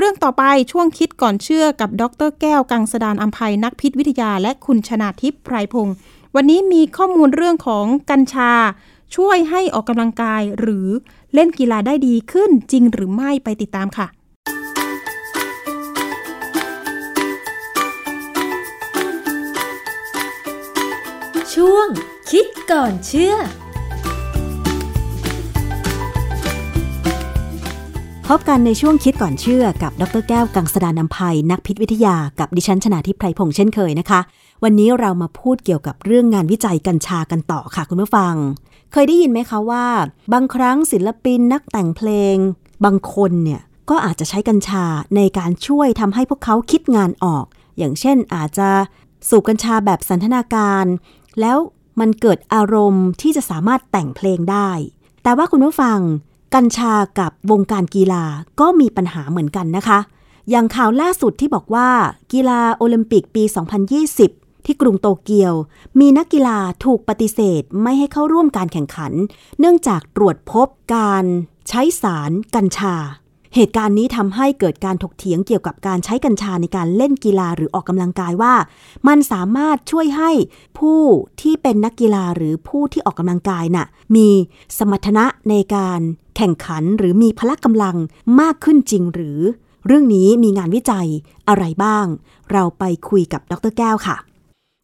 [0.00, 5.94] เรื่องต่อไปช่วงคิดก่อนเชื่อกับดรแก้วกังสดานอัมภัยนักพิษวิทยา และคุณชนาทิพย์ไพรพงศ์
[6.34, 8.52] วันนี้มีข้อมูลเรื่องของกัญชา
[9.16, 10.88] ช่วยให้ออกกำลังกายหรือ
[11.34, 14.06] เล่นกีฬาได้ดีขึ้นจริงหรือไม่ไปติดตามค่ะ
[21.54, 21.86] ช่วง
[22.30, 23.34] คิดก่อนเชื่อ
[28.32, 34.20] พบกันในช่วงคิดก่อนเชื่อกับดรแก้วกังสดานนภัยนักพิษวิทยากับดิฉันชนาทิพไพรพงษ์เช่นเคยนะคะ
[34.64, 38.34] วันนี้เรามาพูดเกี่ยวกับเรื่องงานวิจัยกัญชากันต่อค่ะคุณผู้ฟัง
[38.92, 39.86] เคยได้ยินไหมคะว่า
[40.32, 42.36] บางครั้งศิลปินนักแต่งเพลง
[42.84, 43.60] บางคนเนี่ย
[43.90, 44.84] ก็อาจจะใช้กัญชา
[45.16, 47.44] ในการช่วยทำให้พวกเขาคิดงานออก
[47.78, 48.68] อย่างเช่นอาจจะ
[49.28, 50.84] สูบกัญชาแบบสันทนาการ
[51.40, 51.58] แล้ว
[52.00, 54.70] มันเกิดอารมณ์ที่จะสามารถแต่งเพลงได้
[55.22, 56.00] แต่ว่าคุณผู้ฟัง
[56.54, 58.24] กัญชากับวงการกีฬา
[58.60, 59.98] ก็มีปัญหาเหมือนกันนะคะ
[60.50, 61.88] อย่างข่าวล่าสุดที่บอกว่า
[62.32, 63.44] กีฬาโอลิมปิกปี
[64.04, 65.54] 2020 ที่กรุงโตเกียว
[66.00, 69.12] มีนักกีฬาถูกปฏิเสธไม่ให้เข้าร่วมการแข่งขัน
[69.58, 71.24] เนื่องจากตรวจพบการ
[71.68, 72.94] ใช้สารกัญชา
[73.54, 78.54] เหตุการณ์นี้ทำให้เกิดการถกเถียงเกี่ยวกับการใช้กัญชาในการเล่นกีฬาหรือออกกำลังกายว่า
[79.08, 80.30] มันสามารถช่วยให้
[80.78, 81.00] ผู้
[81.40, 83.86] ที่เป็นนักกีฬาหรือผู้ที่ออกกำลังกายน่ะ
[84.16, 84.28] มี
[84.78, 86.00] สมรรถนะในการ
[86.36, 87.96] แข่งขันหรือมีพละกำลัง
[88.40, 89.38] มากขึ้นจริงหรือ
[89.86, 91.08] เรื่องนี้มีงานวิจัย
[91.48, 92.06] อะไรบ้าง
[92.52, 94.16] เราไปคุยกับดรแก้วค่ะ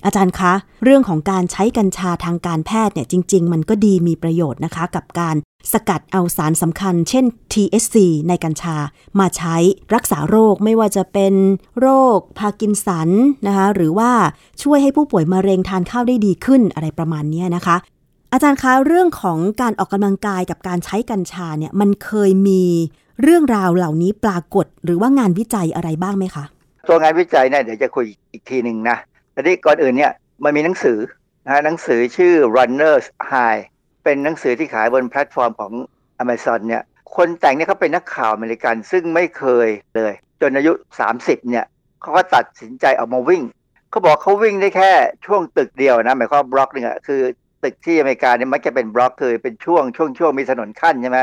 [0.05, 0.53] อาจารย์คะ
[0.85, 5.37] เรื่องของการใช้กัญชาทางการแพทย์เนี่ยจริง ๆ มันก็ดีมีประโยชน์นะคะ กับการ
[5.73, 7.97] สกัดเอาสารสำคัญ เช่น THC
[8.29, 8.77] ในกัญชา
[9.21, 9.57] มาใช้
[9.95, 11.35] รักษาโรคไม่ว่าจะเป็น
[11.81, 13.09] โรคพาร์กินสัน
[13.47, 14.11] นะคะหรือว่า
[14.63, 17.77] ช่วยให้ผู้ป่วยมะเร็งทานข้าวได้ดีขึ้นอะไรประมาณนี้นะคะ
[18.33, 22.63] อาจารย์คะเรื่องของการออกกำลังกายกับการใช้กัญชาเนี่ยมันเคยมี
[23.23, 26.45] เรื่องราวเหล่านี้ปรากฏ หรือว่างานวิจัยอะไรบ้างไหมคะ
[26.89, 28.97] ตัวงานวิจัยเนี่ยเดี๋ยวจะคุยอีกทีหนึ่งนะ
[29.35, 30.13] แต่ที่ก่อนอื่นเนี่ย
[30.45, 30.99] มันมีหนังสือ
[31.45, 33.63] นะฮะหนังสือชื่อ Runner's High
[34.05, 35.73] เป็นหนังสือที่ขายบนแพลตฟอร์มของ
[36.23, 36.83] Amazon เนี่ย
[37.17, 40.73] คนแต่งเนี่ยเขาเป็นนักข่าวอเมริกันซึ่งไม่เคยเลย จนอายุ
[41.11, 41.65] 30เนี่ย
[42.01, 43.43] เขาก็ตัดสินใจออกมาวิ่ง
[43.91, 44.93] เขาบอกเขาวิ่งได้แค่
[45.27, 47.21] ช่วงตึกเดียวนะหมายความบล็อกหนึ่งอะคือ
[47.65, 51.19] ตึกที่อเมริกาเนี่ยมักจะเป็นบล็อกคือเป็นช่วงช่วงช่วงมีถนนคั่นใช่ไหม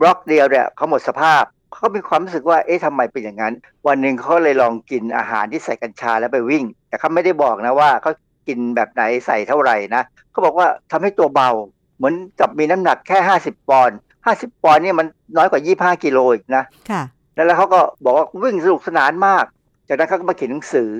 [0.00, 1.44] บล็อกเดียวเนี่ยเขาหมดสภาพ
[1.74, 3.54] เขามีความรู้สึกว่า เอ๊ะทำไมเป็นอย่างนั้น
[3.86, 8.12] วันหนึ่งเขาเลยลองกินอาหารที่ใส่กัญชาแล้วไปวิ่ง แต่เขาไม่ได้บอกนะว่าเขา
[8.48, 11.50] กินแบบไหนใส่เท่าไหร่นะเขาบอกว่าทำให้ตัวเบา
[11.96, 13.98] เหมือนกับมีน้ำหนักแค่ 50 ปอนด์
[14.30, 15.06] 50 ปอนด์เนี่ยมัน
[15.36, 15.60] น้อยกว่า
[15.96, 17.02] 25 กิโลอีกนะค่ะ
[17.34, 19.44] แล้วเขาก็บอกว่าวิ่งสนุกสนานมาก
[19.88, 20.90] จากนั้นเขาก็มาเขียนหนังสือ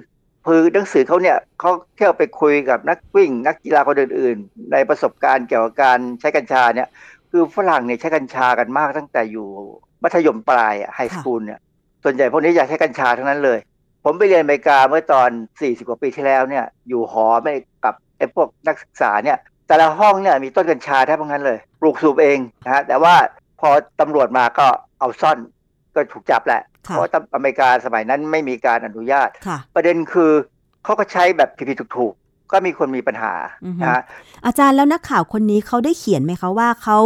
[0.46, 6.88] คือหนังสือเขาเนี่ยเขาเที่ยวไปคุยกับนักวิ่ง นักกีฬาคนอื่นๆ ในประสบการณ์เกี่ยวกับการใช้กัญชาเนี่ย
[7.36, 9.48] คือฝรั่งเนี่ยใช้กัญชากันมากตั้งแต่อยู่
[10.02, 11.60] มัธยมปลายไฮสคูลเนี่ย
[12.04, 13.58] ส่วนใหญ่พวกนี้อยากใช้กัญชาทั้งนั้นเลย
[14.04, 17.54] ผมไปเรียนอเมริกาเมื่อตอน 40 กว่าปีที่แล้วเนี่ย อยู่หอไม่
[17.84, 23.14] กับไอ้พวกนักศึกษาเนี่ย แต่ละห้องเนี่ยมีต้นกัญชาแทบทั้งนั้นเลย ปลูกสูบเองนะฮะแต่ว่า
[23.60, 23.68] พอ
[24.00, 24.66] ตำรวจมาก็
[25.00, 25.38] เอาซ่อน
[25.94, 30.32] ก็ถูกจับแหละค่ะเพราะอเมริกาสมัยนั้นไม่มีการอนุญาตค่ะประเด็นคือ
[30.84, 33.34] เขาก็ใช้แบบผิดๆถูกๆ ก็มีคนมีปัญหา
[33.64, 34.02] อือฮึนะฮะ
[34.46, 36.98] อาจารย์แล้วนักข่าวคนนี้เขาได้เขียนไหมคะว่าเขา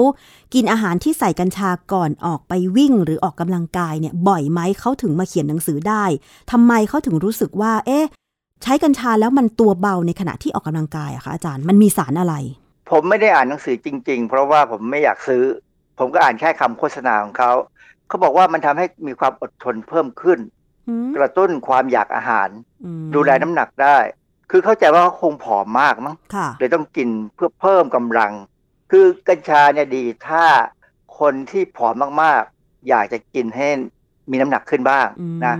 [0.54, 6.04] กินอาหารที่ใส่กัญชาก่อนออกไปวิ่งหรือออกกำลังกายเนี่ยบ่อยไหมเขาถึงมาเขียนหนังสือได้
[6.50, 8.04] ทำไมเขาถึงรู้สึกว่า เอ๊ะ
[8.62, 12.34] ใช้กัญชาแล้วมันตัวเบาในขณะที่ออกกำลังกายอะคะอาจารย์มันมีสารอะไร
[12.90, 15.42] ผมไม่ได้อ่านหนังสือจริง ๆ เพราะว่าผมไม่อยากซื้อ
[15.98, 17.52] ผมก็อ่านแค่คำโฆษณาของเขา
[18.08, 20.38] เขาบอกว่ามันทำให้มีความอดทนเพิ่มขึ้น
[20.88, 22.48] อืมกระตุ้นความอยากอาหาร
[22.84, 23.96] อืมดูแลน้ำหนักได้
[24.50, 28.32] คือเข้าใจว่าเขาคงผอมมากมั้งค่ะเลยต้องกินเพื่อเพิ่มกำลัง
[28.90, 30.44] คือกัญชาเนี่ยดีถ้า
[31.18, 33.68] คนที่ผอมมากๆ อยากจะกินให้
[34.30, 35.56] มีน้ำหนักขึ้นบ้างอืมนะ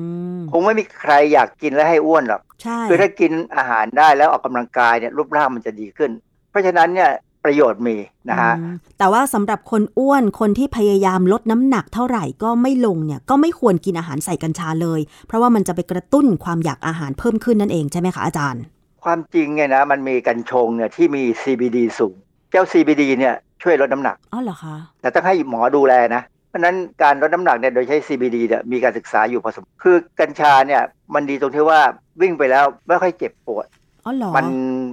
[0.51, 6.11] คงไม่มีใครอยากกินแล้วให้อ้วนหรอกใช่คือถ้ากินอาหารได้แล้วออกกำลังกายเนี่ยรูปร่างมันจะดีขึ้น
[6.51, 7.11] เพราะฉะนั้นเนี่ย
[7.45, 7.97] ประโยชน์มี
[8.30, 18.62] นะฮะอืมแต่ว่าสำหรับคนอ้วนคนที่พยายามลดน้ำหนักเท่าไหร่ก็ไม่ลงเนี่ยก็ไม่ควรกินอาหารใส่กัญชาเลย เพราะว่ามันจะไปกระตุ้นความอยากอาหารเพิ่มขึ้นนั่นเองใช่ไหมคะอาจารย์
[19.05, 22.14] ความจริงเนี่ยนะมันมีกัญชงเนี่ยที่มี CBD สูง
[22.51, 30.82] เจ้า CBD เนี่ยช่วยลดน้ำหนักอ๋อเหรอคะแต่ต้องให้หมอดูแลนะเพราะฉะนั้นการลดน้ำหนักเนี่ยโดยใช้ CBD เนี่ยมีการศึกษาอยู่พอสมควรคือกัญชาเนี่ย
[31.14, 31.80] มันดีตรงที่ว่า
[32.20, 33.66] วิ่งไปแล้วไม่ค่อยเจ็บปวด
[34.05, 34.46] อ๋อเหรอมัน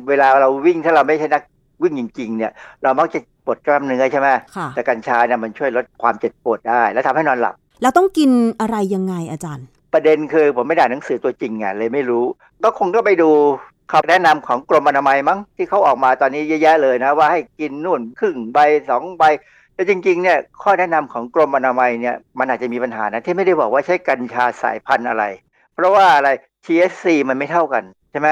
[0.08, 1.44] เวลาเราวิ่งถ้าเราไม่ใช่นัก
[1.84, 2.52] วิ่งจริงๆเนี่ย
[2.84, 8.32] เรามักจะปวดกล้ามเนื้อใช่ไหมค่ะแต่กัญชาเนี่ยมันช่วยลดความเจ็บปวดได้ และทำให้นอนหลับแล้วต้องกิน
[8.62, 12.26] อะไรยังไงอาจารย์ ประเด็นคือผมไม่ได้อ่านหนังสือตัวจริงไงเลยไม่รู้
[12.64, 13.30] ก็คงก็ไปดู
[13.92, 18.60] คำแนะนำของกรมอนามัยมั้งที่เขาออกมาตอนนี้เยอะแยะเลยนะ ว่าให้กินนู่นครึ่งใบ
[18.90, 19.24] สองใบ
[19.74, 25.24] แต่จริงๆเนี่ยข้อแนะนำของกรมอนามัยเนี่ยมันอาจจะมีปัญหานะที่ไม่ได้บอกว่าใช้กัญชาสายพันธุ์อะไร
[25.74, 26.30] เพราะว่าอะไร
[26.66, 28.30] THC มันไม่เท่ากันใช่ไหม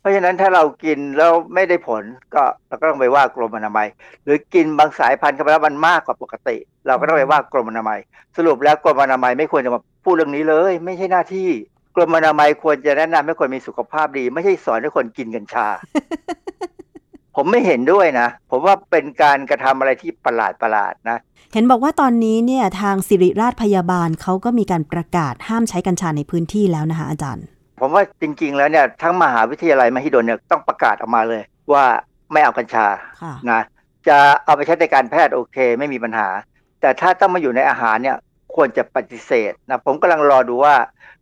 [0.00, 2.02] เพราะฉะนั้นถ้าเรากินแล้วไม่ได้ผล
[2.34, 3.86] ก็เราก็ต้องไปว่ากรมอนามัย
[4.24, 7.98] หรือกินบางสายพันธุ์เข้าไปแล้วมันมากกว่าปกติ เราก็ต้องไปว่ากรมอนามัย
[8.36, 11.48] สรุปแล้วกรมอนามัยไม่ควรจะมาพูดเรื่องนี้เลย ไม่ใช่หน้าที่
[11.94, 15.66] กรมอนามัยควรจะแนะนำให้คนมีสุขภาพดี ไม่ใช่สอนให้คนกินกัญชา
[17.36, 21.18] ผมไม่เห็นด้วยนะ ผมว่าเป็นการกระทำอะไรที่ประหลาดประหลาดๆนะ
[21.52, 27.44] เห็นบอกว่าตอนนี้เนี่ยทางสิริราชพยาบาลเขาก็มีการประกาศห้ามใช้กัญชาในพื้นที่แล้วนะคะอาจารย์
[27.80, 31.84] ผมว่าจริง ๆ แล้วเนี่ยทั้งมหาวิทยาลัยมหิดลเนี่ยต้องประกาศออกมาเลย ว่า
[32.32, 32.86] ไม่เอากัญชา
[33.22, 33.60] ค่ะนะ
[34.08, 36.28] จะเอาไปใช้ในการแพทย์โอเค ไม่มีปัญหา
[36.80, 38.16] แต่ถ้าต้องมาอยู่ในอาหารเนี่ย
[38.54, 40.74] ควรจะปฏิเสธนะผมกำลังรอดูว่า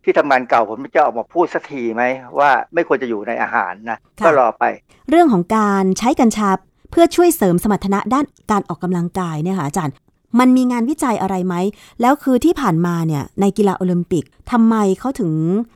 [0.04, 2.02] ที่ทำงานเก่าผมจะออกมาพูดสักทีไหม
[2.38, 4.64] ว่าไม่ควรจะอยู่ในอาหารนะค่ะก็รอไป
[5.10, 6.50] เรื่องของการใช้กัญชา
[6.90, 9.94] เพื่อช่วยเสริมสมรรถนะด้านการออกกำลังกายเนี่ยค่ะอาจารย์
[10.38, 11.54] มันมีงานวิจัยอะไรไหม
[12.00, 15.32] แล้วคือที่ผ่านมาเนี่ยในกีฬาโอลิมปิกทำไมเขาถึง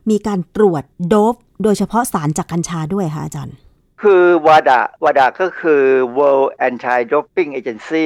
[0.09, 3.55] มีการตรวจโดบโดยเฉพาะสารจากกัญชาด้วยคะอาจารย์
[4.01, 5.81] คือวาดาวาดาก็คือ
[6.17, 8.05] World Anti-Doping Agency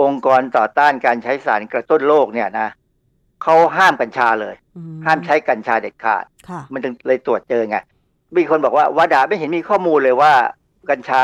[0.00, 2.68] องค์กรต่อต้านการใช้สารกระตุ้นโลกเนี่ยนะ
[3.42, 7.78] เขาห้ามกัญชาเลยอืห้ามใช้กัญชาเด็ดขาดค่ะมันถึงเลยตรวจเจอไง
[8.36, 10.32] มีคนบอกว่าวาดาไม่เห็นมีข้อมูลเลยว่า
[10.90, 11.22] กัญชา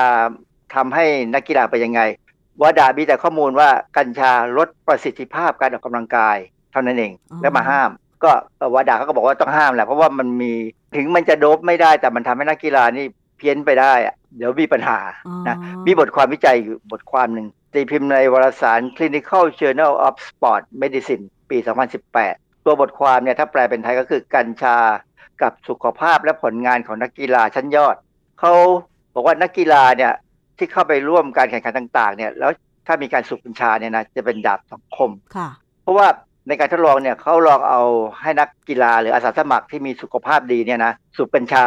[0.75, 1.05] ทำให้
[1.35, 2.01] นักกีฬาไปนยังไง
[2.63, 6.37] วาดามีแต่ข้อมูลว่ากัญชาลดประสิทธิภาพการออกกำลังกาย
[6.73, 7.91] เท่านั้นเองอ๋อแล้วมาห้าม
[8.25, 10.53] ก็เอ่อวาดาเขาก็บอกว่าต้องห้ามแหละเพราะว่ามันมี
[10.97, 13.05] ถึงมันจะโดบไม่ได้แต่มันทำให้นักกีฬานี่
[13.37, 15.57] เพี้ยนไปได้อะเดี๋ยวมีปัญหาอ๋อนะ
[15.87, 21.59] มีบทความวิจัยอยู่บทความหนึ่งตีพิมพ์ในวารสาร Clinical Journal of Sport Medicine ปี
[22.11, 24.79] 2018 ตัวบทความเนี่ยถ้าแปลเป็นไทยก็คือกัญชา
[25.43, 27.97] กับสุขภาพและผลงานของนักกีฬาชั้นยอด
[28.41, 28.53] เขา
[29.15, 30.13] บอกว่านักกีฬาเนี่ย
[30.59, 32.51] ที่เข้าไปร่วมการแข่งขันต่าง ๆ เนี่ยแล้ว
[32.87, 35.49] ถ้ามีการสูบกัญชาเนี่ยนะจะเป็นดาบสังคมค่ะ
[35.83, 36.07] เพราะว่า
[36.49, 37.83] ในการทดลองเนี่ยเขาลองเอา
[38.23, 41.65] ให้นักกีฬาหรืออาสาสมัครที่มีสุขภาพดีเนี่ยนะสูบกัญชา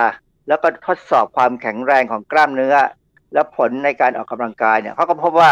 [0.48, 2.76] แล้วก็ทดสอบความแข็งแรงของกล้ามเนื้อ
[3.34, 5.52] และผลในการออกกำลังกายเนี่ยเขาก็พบว่า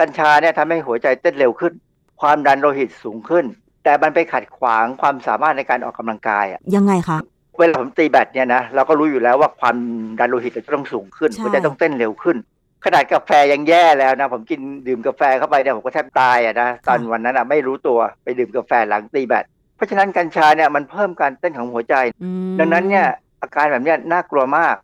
[0.00, 1.72] กัญชาเนี่ยทำให้หัวใจเต้นเร็วขึ้น
[2.20, 3.44] ความดันโลหิตสูงขึ้น
[3.84, 7.18] แต่มันไปขัดขวางความสามารถในการออกกำลังกายอะยังไงคะ
[7.58, 9.76] เวลาผมตีแบดเนี่ยนะเราก็รู้อยู่แล้วว่าความ
[10.18, 12.36] ดันโลหิตจะต้องสูงขึ้นใช่หัวใจต้องเต้นเร็วขึ้น
[12.84, 19.44] ขนาดกาแฟยังแย่แล้วนะผมกินดื่มกาแฟเข้าไปเนี่ยผมก็แทบตายอะนะตอนวันนั้นอะไม่รู้ตัวไปดื่มกาแฟหลังตีแบด
[19.76, 23.06] เพราะฉะนั้นกัญชาเนี่ยมันเพิ่มการเต้นของหัวใจอืมดังนั้นเนี่ย
[23.42, 24.76] อาการแบบเนี้ยน่ากลัวมาก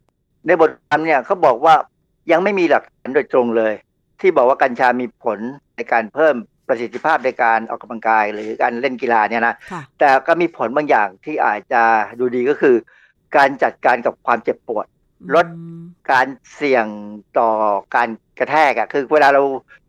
[0.46, 1.74] ในบทความเนี่ยเขาบอกว่า
[2.30, 3.72] ยังไม่มีหลักฐานโดยตรงเลย
[4.20, 5.38] ที่บอกว่ากัญชามีผล
[5.76, 6.34] ในการเพิ่ม
[6.71, 11.83] ประสิทธิภาพในการออกกำลังกายหรือการเล่นกีฬาเนี่ยนะค่ะแต่ก็มีผลบางอย่างที่อาจจะ
[12.18, 12.77] ดูดีก็คือ
[13.37, 14.87] การจัดการกับความเจ็บปวด
[15.35, 15.81] ลดอืม
[16.12, 16.87] การเสี่ยง
[17.39, 17.51] ต่อ
[17.97, 18.09] การ
[18.39, 19.43] กระแทกอะคือเวลาเรา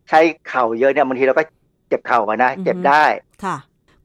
[0.10, 0.20] ใช้
[0.50, 1.44] เข่าเยอะเนี่ยบางทีเราก็
[1.88, 3.06] เจ็บเข่าอะนะ เจ็บได้
[3.44, 3.56] ค่ะ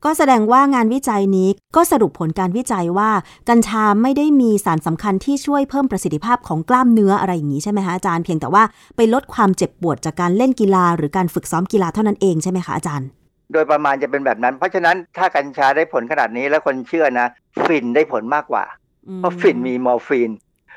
[0.08, 3.10] ก็แสดงว่างานวิจัยนี้ก็สรุปผลการวิจัยว่า
[3.48, 8.62] กัญชาไม่ได้มีสารสำคัญที่ช่วยเพิ่มประสิทธิภาพของกล้ามเนื้ออะไรอย่างนี้ใช่ไหมคะอาจารย์เพียงแต่ว่า
[8.96, 13.08] ไปลดความเจ็บปวดจากการเล่นกีฬา หรือการฝึกซ้อมกีฬาเท่านั้นเองใช่ไหมคะอาจารย์
[13.52, 17.26] โดยประมาณจะเป็นแบบนั้น เพราะฉะนั้นถ้ากัญชาได้ผลขนาดนี้แล้วคนเชื่อนะ
[17.64, 18.64] ฟินได้ผลมากกว่า
[19.08, 20.30] อืมเพราะฟินมีมอร์ฟีน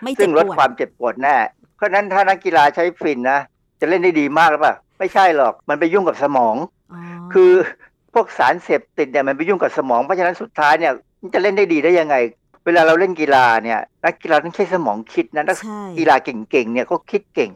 [0.04, 1.36] ไม่เจ็ซึ่บงปลดวดความเจ็บปวดแน่
[1.76, 3.40] เพราะฉะนั้นถ้านักกีฬาใช้ฟินนะ
[3.80, 6.56] จะเล่นได้ดีมากหรือเปล่าไม่ใช่หรอกมันไปยุ่งกับสมอง
[6.94, 7.02] อ๋อ
[7.34, 7.52] คือ
[7.89, 7.89] พ
[8.20, 12.16] วกสารเสพติดเนี่ยมันไปยุ่งกับสมองเพราะฉะนั้นสุดท้ายเนี่ยมันจะเล่นได้ดีได้ยังไง
[12.66, 17.52] เวลาเราเล่นกีฬาเนี่ยนักกีฬาต้องใช้สมองคิดนะนักใช่กีฬาเก่งๆเนี่ยเขาคิดเก่ง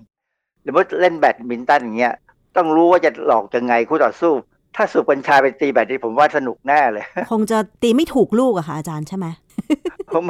[0.63, 2.13] หรือว่าเล่นแบดมินตันอย่างเงี้ย
[2.55, 4.33] ต้องรู้ว่าจะหลอกยังไงคู่ต่อสู้
[4.75, 9.27] ถ้าสูบกัญชาไปตีแบดนี่ผมว่าสนุกแน่เลย คงจะตีไม่ถูกลูกอะค่ะอาจารย์ใช่ไหม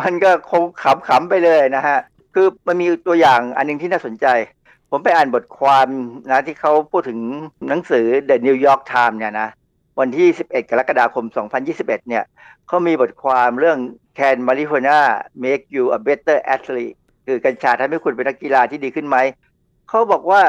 [0.02, 0.64] มันก็คง
[1.08, 1.98] ขำๆไปเลยนะฮะ
[2.34, 4.26] คือมันมีตัวอย่างอันหนึงที่น่าสนใจ
[4.92, 5.88] ผมไปอ่านบทความ
[6.32, 7.20] นะที่เขาพูดถึง
[7.70, 9.50] หนังสือ The New York Times เนี่ยนะ
[10.00, 11.26] วันที่ 11 กรกฎาคม
[11.68, 12.24] 2021 เนี่ย
[12.68, 13.80] เขามีบทความเรื่อง
[14.18, 15.00] Can Marijuana
[15.44, 19.18] Make You a Better Athlete คือกัญชาทำให้คุณเป็นนักกีฬาที่ดีขึ้นไหม
[19.90, 20.42] เขาบอกว่า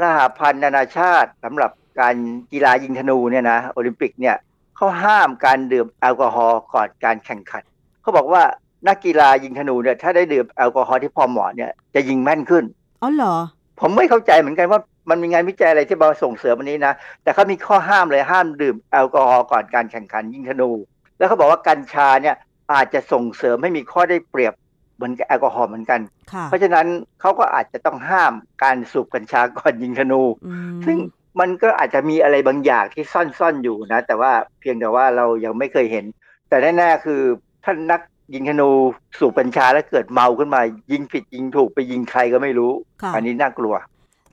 [0.00, 1.70] สหพันธ์นานาชาติสำหรับ
[2.00, 2.14] การ
[2.52, 4.36] กีฬายิงธนูเนี่ยนะโอลิมปิกเนี่ย
[4.76, 7.62] เขาห้ามการดื่มแอลกอฮอล์ก่อนการแข่งขัน
[8.02, 8.42] เขาบอกว่า
[8.88, 12.64] นักกีฬายิงธนูเนี่ยถ้าได้ดื่มแอลกอฮอล์ที่พอเหมาะเนี่ยจะยิงแม่นขึ้น
[13.02, 13.34] อ๋อเหรอ
[13.80, 14.80] ผมไม่เข้าใจเหมือนกันว่า
[15.10, 20.70] มันมีงานวิจัยอะไรที่มาส่งเสริมอันนี้นะ แต่เขามีข้อห้ามเลยห้ามดื่มแอลกอฮอล์ก่อนการแข่งขันยิงธนู
[21.18, 22.36] แล้วเขาบอกว่ากัญชาเนี่ย
[22.72, 24.54] อาจจะส่งเสริมให้มีข้อได้เปรียบ
[24.96, 26.00] เหมือนกับแอลกอฮอล์เหมือนกัน
[26.32, 26.86] ค่ะเพราะฉะนั้น
[27.20, 28.32] เขาก็อาจจะต้องห้าม
[28.62, 30.96] การสูบกัญชาก่อนยิงธนูอืมซึ่ง
[31.40, 36.04] มันก็อาจจะมีอะไรบางอย่างที่ซ่อนๆอยู่นะ แต่ว่าเพียงแต่ว่าเรายังไม่เคยเห็น
[36.48, 37.20] แต่แน่ๆคือ
[37.64, 38.00] ท่านนัก
[38.34, 38.70] ยิงธนู
[39.18, 40.60] สูบกัญชาแล้วเกิดเมาขึ้นมา
[40.92, 43.74] ยิงผิดยิงถูกไปยิงใครก็ไม่รู้ค่ะอันนี้น่ากลัว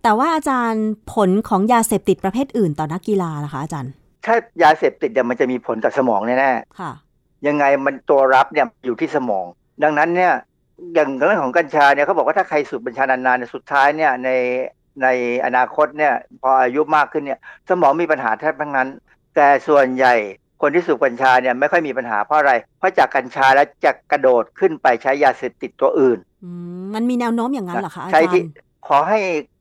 [0.03, 3.93] แต่ว่าอาจารย์ผลของยาเสพติดประเภทอื่นต่อนักกีฬาล่ะคะอาจารย์
[4.25, 9.45] ถ้ายาเสพติดเนี่ยมันจะมีผลกับสมองแน่ค่ะๆยังไงมันตัวรับเนี่ยอยู่ที่สมอง
[9.83, 10.33] ดังนั้นเนี่ย
[10.93, 14.29] อย่างเรื่องของกัญชาเนี่ยเขาบอกว่าถ้าใครสูบกัญชานานๆเนี่ยสุดท้ายเนี่ยใน
[15.03, 15.07] ใน
[15.45, 17.39] อนาคตเนี่ยพออายุมากขึ้นเนี่ย
[17.69, 18.87] สมองมีปัญหาแทบทั้งนั้น
[19.35, 20.13] แต่ส่วนใหญ่
[20.61, 28.47] คนที่สูบกัญชาเนี่ยไม่ค่อยมีปัญหาเพราะอะไร เพราะจากกัญชาแล้วจะกระโดดขึ้นไปใช้ยาเสพติดตัวอื่นอืมมันมีแนวโน้มอย่างนั้นเหรอคะอาใช่จารที่ย์
[28.87, 29.19] ขอให้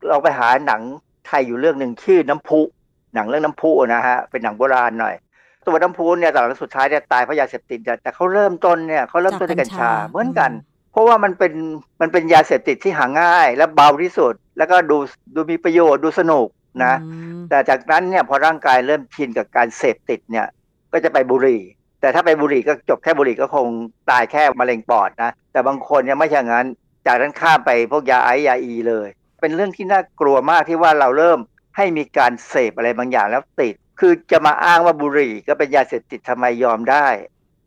[0.08, 0.82] เราไปหาหนัง
[1.26, 2.60] ไทยอยู่เรื่องหนึ่งชื่อน้ำพุ
[3.14, 5.14] หนังเรื่องน้ำพุนะฮะเป็นหนังโบราณหน่อย
[5.66, 10.50] ตัวน้ำพุเนี่ยตอนสุดท้ายเนี่ยตายเพราะยาเสพติดแต่แต่เขาเริ่มต้นเนี่ยเขาเริ่มต้นด้วยกัญชาเหมือนกัน
[10.92, 11.52] เพราะว่ามันเป็น
[12.00, 14.96] มันเป็นยาเสพติดที่หาง่าย และเบาที่สุด แล้วก็ดู
[15.34, 16.48] ดูมีประโยชน์ดูสนุก
[16.84, 20.46] นะอืมแต่จากนั้นเนี่ยพอร่างกายเริ่มชินกับการเสพติดเนี่ย
[20.92, 21.62] ก็จะไปบุหรี่
[22.00, 23.66] แต่ถ้าไปบุหรี่ก็จบแค่บุหรี่ก็คง
[24.10, 26.66] ตายแค่มะเร็งปอดนะ แต่บางคนเนี่ยไม่ใช่อย่างนั้น
[27.06, 29.08] จากนั้นข้ามไปพวกยาไอยาอีเลย
[29.40, 31.38] เป็นเรื่องที่น่ากลัวมากที่ว่าเราเริ่ม
[31.76, 37.06] ให้มีการเสพอะไรบางอย่างแล้วติด คือจะมาอ้างว่าบุหรี่ก็เป็นยาเสพติดทำไมยอมได้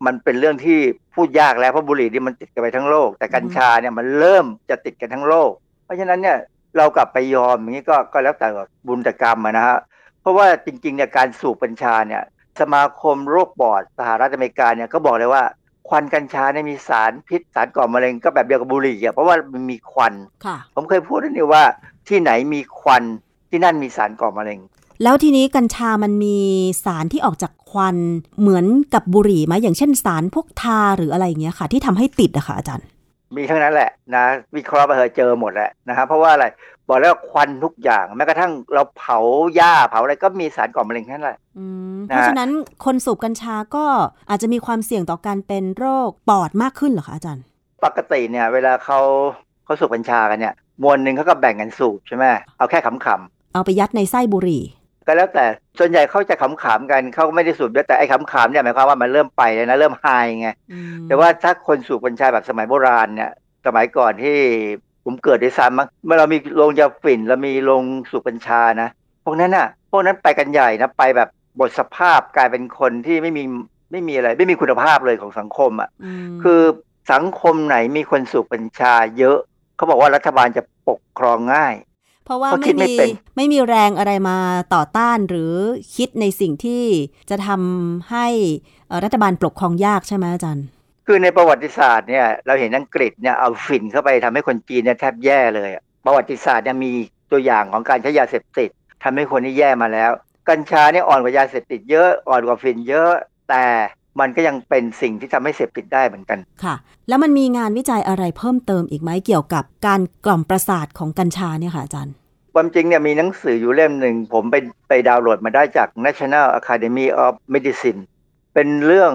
[0.06, 0.78] มันเป็นเรื่องที่
[1.14, 5.50] พูดยากแล้วเพราะบุหรี่นี่มันติดกันไปทั้งโลก แต่กัญชาเนี่ยมันเริ่มจะติดกันทั้งโลก
[5.84, 6.38] เพราะฉะนั้นเนี่ย
[6.76, 8.48] เรากลับไปยอมอย่างนี้ก็ก็แล้วแต่
[8.86, 9.78] บุญต่กรรมนะฮะ
[10.20, 12.22] เพราะว่าจริงๆเนี่ยการสูบกัญชาเนี่ย
[12.60, 15.42] สมาคมโรคปอดสหรัฐอเมริกาเนี่ยก็บอกเลยว่า
[15.90, 20.14] ควันกัญชาเนี่ยมีสารพิษสารก่อมะเร็งก็แบบเดียวกับบุหรี่อะเพราะว่ามันมีควัน
[20.44, 21.62] ค่ะผมเคยพูดนี่ว่า
[22.08, 23.02] ที่ไหนมีควัน
[23.50, 24.58] ที่นั่นมีสารก่อมะเร็ง
[25.02, 26.38] แล้วทีนี้กัญชามันมี
[26.84, 27.96] สารที่ออกจากควัน
[28.40, 32.86] เหมือนกับบุหรี่ไหมอย่างเช่นสารพวกทาหรืออะไรอย่างเงี้ยค่ะ ที่ทำให้ติดอะค่ะอาจารย์
[33.36, 34.24] มีทั้งนั้นแหละนะ
[34.56, 36.46] วิเคราะห์ไปเถอะเจอหมดแหละนะครับเพราะว่าอะไร
[36.90, 39.18] บอกแล้วว่าควันทุกอย่าง แม้กระทั่งเราเผา
[39.54, 41.64] หญ้าเผาอะไรก็มีสารก่อมะเร็งทั้งนั้นแหละอื
[41.96, 42.50] มนะเพราะฉะนั้น
[42.84, 43.84] คนสูบกัญชาก็
[44.30, 47.44] อาจจะมีความเสี่ยงต่อการเป็นโรคปอดมากขึ้นเหรอคะอาจารย์
[47.84, 48.98] ปกติเนี่ย เวลาเขา
[49.64, 52.24] เขาสูบกัญชากันเนี่ยมวลหนึ่งเขาก็แบ่งกันสูบใช่ไหม
[52.56, 54.64] เอาแค่ขำๆเอาไปยัดในไส้บุหรี่
[55.06, 55.44] ก็แล้วแต่
[55.78, 60.06] ส่วนใหญ่เขาจะขำๆกันเขาก็ไม่ได้สูบเยอะแต่ไอ้ขำๆเนี่ยหมายความว่ามันเริ่มไปเลยนะเริ่มไฮ
[60.40, 63.30] ไงอืมแต่ว่าถ้าคนสูบกัญชาแบบสมัยโบราณเนี่ย
[63.66, 64.38] สมัยก่อนที่
[65.04, 68.88] ผมเกิดด้วยซ้ำมั้งเมื่อเรามีโรงยาฝิ่นเรามีโรงสูบกัญชานะ
[69.24, 71.28] พวกนั้นน่ะ พวกนั้นไปกันใหญ่นะไปแบบ
[71.60, 73.44] บทสภาพกลายเป็นคนที่ไม่มี
[73.90, 75.90] ไม่มีอะไร ไม่มีคุณภาพเลยของสังคมอะ
[76.30, 76.60] มคือ
[77.12, 79.38] สังคมไหนมีคนสูบกัญชาเยอะ
[79.76, 81.74] เขาบอกว่ารัฐบาลจะปกครองง่าย
[82.24, 84.38] เพราะว่าเพราะคิไม่ดไม่มีเป็นไม่มีแรงอะไรมา
[84.74, 85.54] ต่อต้านหรือ
[85.96, 86.84] คิดในสิ่งที่
[87.30, 88.26] จะทำให้
[88.88, 90.66] เอ่อรัฐบาลปกครองยากใช่ไหมอาจารย์
[91.06, 96.92] คือในประวัติศาสตร์เนี่ยเราเห็นอังกฤษเนี่ยเอาฝิ่นเข้าไปทำให้คนจีนเนี่ยแทบแย่เลยอะประวัติศาสตร์เนี่ยมี
[97.32, 98.70] ตัวอย่างของการใช้ยาเสพติด
[99.04, 100.10] ทำให้คนที่แย่มาแล้ว
[100.48, 103.12] กัญชาเนี่ยอ่อนกว่ายาเสพติดเยอะอ่อนกว่าฝิ่นเยอะ
[103.50, 103.64] แต่
[104.20, 106.74] มันก็ยังเป็นสิ่งที่ทำให้เสพติดได้เหมือนกันค่ะ
[107.08, 112.14] แล้วมันมีงานวิจัยอะไรเพิ่มเติมอีกไหมเกี่ยวกับการกล่อมประสาทของกัญชาเนี่ยค่ะอาจารย์
[112.54, 114.56] ความจริงเนี่ยมีหนังสืออยู่เล่มหนึ่ง ผมไป
[114.88, 118.00] ไปดาวน์โหลดมาได้จาก National Academy of Medicine
[118.54, 119.12] เป็นเรื่อง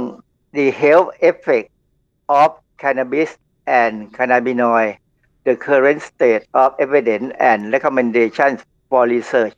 [0.57, 1.67] the health effect
[2.27, 2.49] of
[2.81, 3.31] cannabis
[3.81, 4.97] and cannabinoid
[5.45, 8.59] the current state of evidence and recommendations
[8.89, 9.55] for research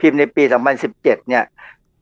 [0.00, 0.42] พิมพ์ในปี
[0.86, 1.44] 2017 เนี่ย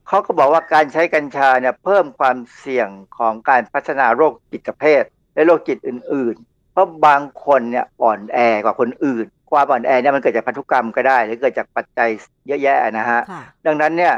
[0.08, 2.88] เขาก็บอกว่าการใช้กัญชาเนี่ยเพิ่มความเสี่ยง
[3.18, 5.04] ของการพัฒนาโรคจิตเภท
[5.34, 12.08] และโรคจิตอื่น ๆ เพราะบางคนเนี่ยอ่อนแอกว่าคนอื่น ความอ่อนแอเนี่ยมันเกิดจากพันธุกรรมก็ได้ หรือเกิดจากปัจจัย
[12.46, 14.14] เยอะแยะนะฮะค่ะดังนั้นเนี่ย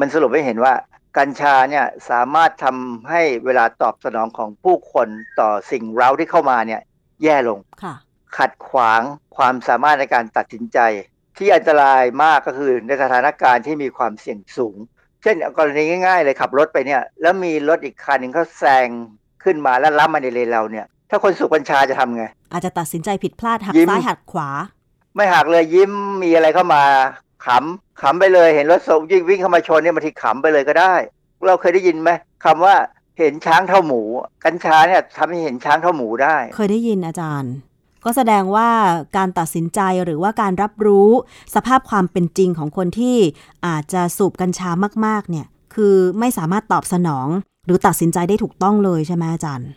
[0.00, 0.72] มันสรุปให้เห็นว่า
[1.18, 5.08] กัญชาเนี่ยสามารถทำให้เวลาตอบสนองของผู้คน
[5.40, 6.80] ต่อสิ่งเร้าที่เข้ามาเนี่ย
[7.22, 7.94] แย่ลงค่ะ
[8.38, 9.02] ขัดขวาง
[9.36, 10.78] ความสามารถในการตัดสินใจ
[11.38, 14.76] ที่อันตรายมากก็คือในสถานการณ์ที่มีความเสี่ยงสูง
[15.22, 18.88] เช่นกรณีง่ายๆเลยขับรถไปเนี่ย แล้วมีรถอีกคันหนึ่งเขาแซง
[19.44, 24.48] ขึ้นมาแล้วล้ำมาในเลนเราเนี่ย ถ้าคนสูบกัญชาจะทำไง อาจจะตัดสินใจผิดพลาดหักยิ้มซ้ายหักขวา
[25.14, 25.92] ไม่หักเลยยิ้ม
[26.22, 26.82] มีอะไรเข้ามา
[27.46, 30.94] ขำขำไปเลยเห็นรถส่งยิ่งวิ่งเข้ามาชนเนี่ยบางทีขำไปเลยก็ได้
[31.46, 32.10] เราเคยได้ยินไหม
[32.44, 32.74] คำว่า
[33.18, 34.02] เห็นช้างเท่าหมู
[34.44, 37.54] กัญชาเนี่ยทำให้เห็นช้างเท่าหมูได้ เคยได้ยินอาจารย์
[38.04, 38.68] ก็แสดงว่า
[39.16, 41.10] การตัดสินใจหรือว่าการรับรู้
[41.54, 43.16] สภาพความเป็นจริงของคนที่
[43.66, 44.70] อาจจะสูบกัญชา
[45.06, 47.28] มากๆเนี่ย คือไม่สามารถตอบสนอง
[47.66, 49.68] หรือตัดสินใจได้ถูกต้องเลยใช่ไหมอาจารย์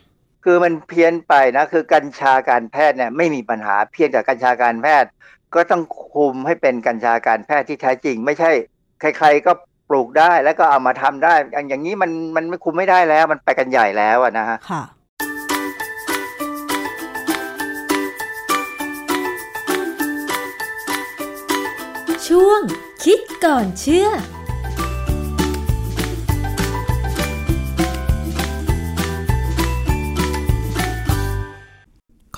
[0.44, 5.10] คือมันเพี้ยนไปนะคือกัญชาการแพทย์เนี่ยไม่มีปัญหาเพียงแต่กัญชาการแพทย์
[5.56, 5.84] ก็ต้อง
[6.14, 8.52] คุมให้เป็นกัญชาการแพทย์ที่แท้จริง ไม่ใช่
[9.00, 9.52] ใคร ๆ ก็
[9.90, 14.84] ปลูกได้แล้วก็เอามาทำได้ อย่างอย่างนี้มันมันไม่คุมไม่ได้แล้ว มันไปกันใหญ่แล้วนะฮะค่ะ
[22.28, 22.62] ช่วง
[23.04, 24.08] คิดก่อนเชื่อ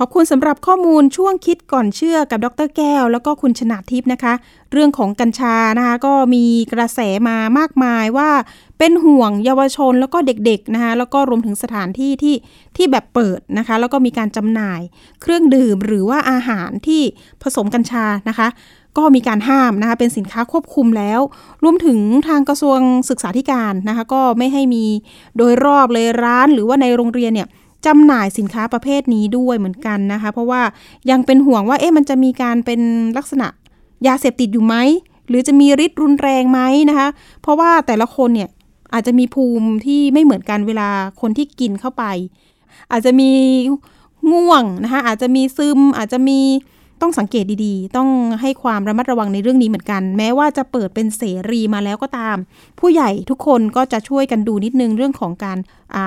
[0.04, 4.34] ขอบคุณสำหรับข้อมูลช่วงคิดก่อนเชื่อกับดรแก้ว แล้วก็คุณชนาทิพย์นะคะ
[4.72, 6.43] เรื่องของกัญชานะคะก็มี
[6.74, 8.30] กระแสมามากมายว่า
[8.80, 12.36] เป็นห่วงเยาวชนแล้วก็เด็กๆนะคะแล้วก็รวมถึงสถานที่ที่
[12.78, 14.82] ที่แบบเปิดนะคะ แล้วก็มีการจำหน่าย
[15.22, 17.02] เครื่องดื่มหรือว่าอาหารที่
[17.43, 18.47] ผสมกัญชานะคะ
[18.97, 21.20] ก็มีการห้ามนะคะเป็นสินค้าควบคุมแล้ว
[21.64, 22.80] รวมถึงทางกระทรวง
[23.10, 24.86] ศึกษาธิการนะคะ ก็ไม่ให้มี
[25.38, 27.49] โดยรอบเลยร้านหรือว่าในโรงเรียนเนี่ย
[27.86, 30.61] จำหน่ายสินค้าประเภทนี้ด้วยเหมือนกันนะคะ เพราะว่า
[31.09, 32.82] ยังเป็นห่วงว่าเอ๊ะมันจะมีการเป็น
[33.17, 33.47] ลักษณะ
[34.07, 34.75] ยาเสพติดอยู่ไหม
[35.27, 36.59] หรือจะมีฤทธิ์รุนแรงไหม
[36.89, 37.07] นะคะ
[37.41, 38.49] เพราะว่าแต่ละคนเนี่ย
[38.93, 40.89] อาจจะมีภูมิที่ไม่เหมือนกันเวลา
[41.21, 42.03] คนที่กินเข้าไป
[42.91, 43.32] อาจจะมี
[44.32, 46.39] ง่วงนะคะอาจจะมีซึมอาจจะมี
[47.02, 48.10] ต้องสังเกตดีๆ ต้อง
[48.41, 52.38] ให้ความระมัดระวังในเรื่องนี้เหมือนกัน แม้ว่าจะเปิดเป็นเสรีมาแล้วก็ตาม
[52.80, 55.58] ผู้ใหญ่ทุกคนก็จะช่วยกันดูนิดนึงเรื่องของการ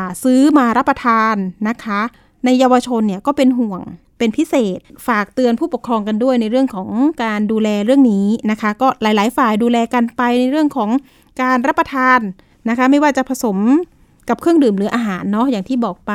[0.07, 1.35] าซื้อมารับประทาน
[1.69, 2.01] นะคะ
[2.45, 3.81] ในเยาวชนเนี่ยก็เป็นห่วง
[4.19, 6.89] เป็นพิเศษฝากเตือนผู้ปกครองกันด้วยในเรื่องของ
[7.25, 10.91] การดูแลเรื่องนี้นะคะ ก็หลาย ๆ ฝ่ายดูแลกันไปในเรื่องของ
[11.43, 12.21] การรับประทาน
[12.69, 13.59] นะคะ ไม่ว่าจะผสม
[14.29, 16.13] กับเครื่องดื่มหรืออาหารเนาะอย่างที่บอกไป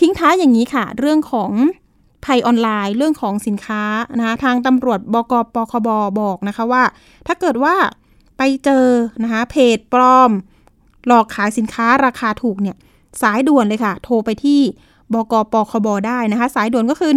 [0.00, 1.50] ทิ้งท้ายอย่างนี้ค่ะ เรื่องของ
[2.24, 3.82] ภัยออนไลน์เรื่องของสินค้า
[4.18, 5.88] นะคะทางตำรวจบกปคบ
[6.20, 6.82] บอกนะคะว่า
[7.26, 7.74] ถ้าเกิดว่า
[8.38, 8.86] ไปเจอ
[9.22, 10.30] นะคะเพจปลอม
[11.06, 12.76] หลอกขายสินค้าราคาถูกเนี่ย
[13.22, 14.60] สายด่วนเลยค่ะ โทรไปที่
[15.14, 17.12] บกปคบได้นะคะ สายด่วนก็คือ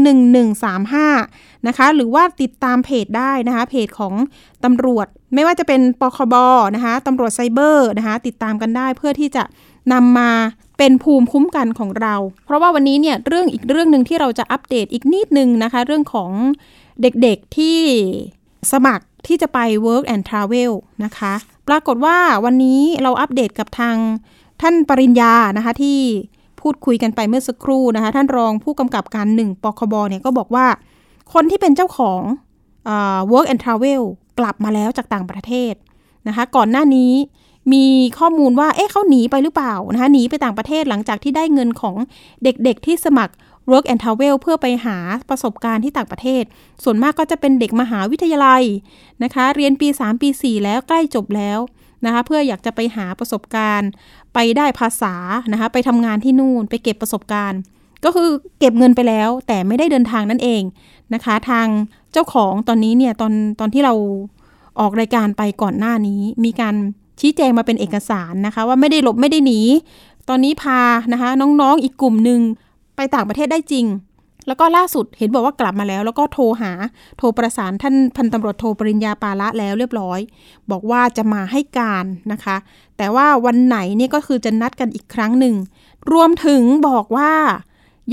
[0.82, 4.14] 1135 นะคะ หรือว่าติดตามเพจได้นะคะ เพจของ
[4.64, 6.36] ตำรวจ ไม่ว่าจะเป็นปคบ
[6.76, 9.44] นะคะตำรวจไซเบอร์นะคะ ติดตามกันได้เพื่อที่จะ
[9.94, 10.32] นำมา
[10.78, 12.16] เป็นภูมิคุ้มกันของเรา
[12.46, 16.32] เพราะว่าวันนี้เนี่ยเรื่องอีกเรื่องหนึ่งที่เราจะอัปเดตอีกนิดนึงนะคะ เรื่องของ
[17.02, 17.80] เด็กๆที่
[18.72, 20.72] สมัครที่จะไป work and travel
[21.04, 21.34] นะคะ
[21.68, 23.98] ปรากฏว่าวันนี้เราอัปเดตกับทาง
[24.62, 26.00] ท่านปริญญานะคะที่
[26.62, 30.68] พูดคุยกันไปเมื่อสักครู่นะคะ ท่านรองผู้กำกับการหนึ่งปคบเนี่ยก็บอกว่า
[31.34, 32.22] คนที่เป็นเจ้าของ
[32.90, 32.92] อ
[33.32, 34.02] work and travel
[34.40, 35.74] กลับมาแล้วจากต่างประเทศ
[36.28, 37.12] นะคะ ก่อนหน้านี้
[37.74, 37.86] มี
[38.20, 41.96] ข้อมูลว่า เอ๊ะเขาหนีไปหรือเปล่านะคะหนีไปต่างประเทศหลังจากที่ได้เงินของ
[42.44, 43.34] เด็กๆที่สมัคร
[43.72, 44.98] work and travel เพื่อไปหา
[45.30, 46.44] ประสบการณ์ที่ต่างประเทศ
[46.84, 48.64] ส่วนมากก็จะเป็นเด็กมหาวิทยาลัย
[49.24, 51.60] นะคะ เรียนปี 3 ปี 4 แล้วใกล้จบแล้ว
[52.06, 53.90] นะคะ เพื่ออยากจะไปหาประสบการณ์
[54.34, 55.16] ไปได้ภาษา
[55.52, 57.60] นะคะ ไปทำงานที่นู่น ไปเก็บประสบการณ์
[58.04, 60.62] ก็คือเก็บเงินไปแล้วแต่ไม่ได้เดินทางนั่นเอง
[61.14, 61.68] นะคะ ทาง
[62.14, 63.94] เจ้าของตอนนี้เนี่ยตอนตอนที่เรา
[64.80, 66.76] ออกรายการไปก่อนหน้านี้มีการ
[67.20, 69.62] ชี้แจงมาเป็นเอกสารนะคะ ว่าไม่ได้หลบไม่ได้หนี
[70.30, 70.82] ตอนนี้พา
[71.14, 72.40] นะคะน้องๆอีกกลุ่มหนึ่ง
[72.96, 73.86] ไปต่างประเทศได้จริง
[74.48, 76.72] แล้วก็ล่าสุดเห็นบอกว่ากลับมาแล้ว แล้วก็โทรหา
[77.18, 80.20] โทรประสานท่านพันตำรวจโทรปริญญาปาละแล้วเรียบร้อย
[80.72, 82.58] บอกว่าจะมาให้การนะคะ
[82.98, 85.56] แต่ว่าวันไหนนี่ก็คือจะนัดกันอีกครั้งหนึ่ง
[86.12, 87.34] รวมถึงบอกว่า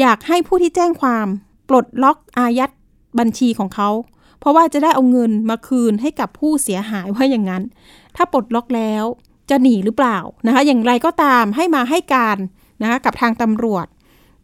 [0.00, 1.26] อยากให้ผู้ที่แจ้งความ
[1.68, 2.70] ปลดล็อกอายัด
[3.18, 3.88] บัญชีของเขา
[4.38, 7.62] เพราะว่าจะได้เอาเงินมาคืนให้กับผู้เสียหายว่าอย่างนั้น
[8.16, 9.04] ถ้าปลดล็อกแล้ว
[9.50, 12.38] จะหนีหรือเปล่านะคะอย่างไรก็ตามให้มาให้การ
[12.82, 13.86] นะคะกับทางตำรวจ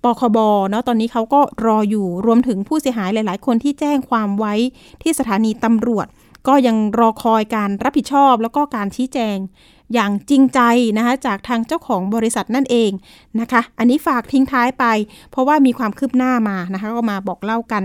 [0.04, 0.38] ปคบ
[0.70, 4.54] เนาะตอนนี้เขาก็รออยู่รวมถึงผู้เสียหายหลาย ๆ คนที่แจ้งความไว้
[5.02, 6.06] ที่สถานีตำรวจ
[6.48, 9.36] ก็ยังรอคอยการรับผิดชอบ แล้วก็การชี้แจง
[9.94, 10.60] อย่างจริงใจ
[10.96, 12.90] นะคะจากทางเจ้าของบริษัทนั่นเอง
[13.40, 14.84] นะคะ อันนี้ฝากทิ้งท้ายไป
[15.30, 17.82] เพราะว่ามีความคืบหน้ามานะคะก็มาบอกเล่ากัน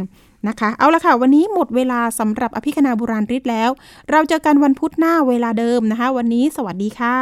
[0.47, 3.69] นะคะ เอาละค่ะ วันนี้หมดเวลาสำหรับอภิคณาบุราริศแล้ว
[4.11, 7.17] เราเจอกันวันพุธหน้าเวลาเดิมนะคะ วันนี้สวัสดีค่ะ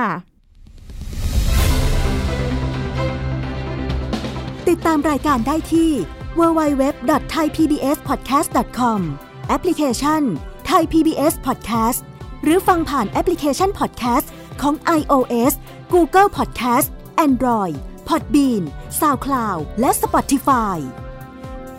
[4.69, 5.91] ติดตามรายการได้ที่
[6.39, 8.99] www.thaipbspodcast.com
[9.47, 10.21] แอปพลิเคชัน
[10.69, 11.99] Thai PBS Podcast
[12.43, 14.27] หรือฟังผ่านแอปพลิเคชัน Podcast
[14.61, 15.53] ของ iOS
[15.93, 16.87] Google Podcast
[17.25, 17.75] Android
[18.07, 18.63] Podbean
[18.99, 20.77] SoundCloud และ Spotify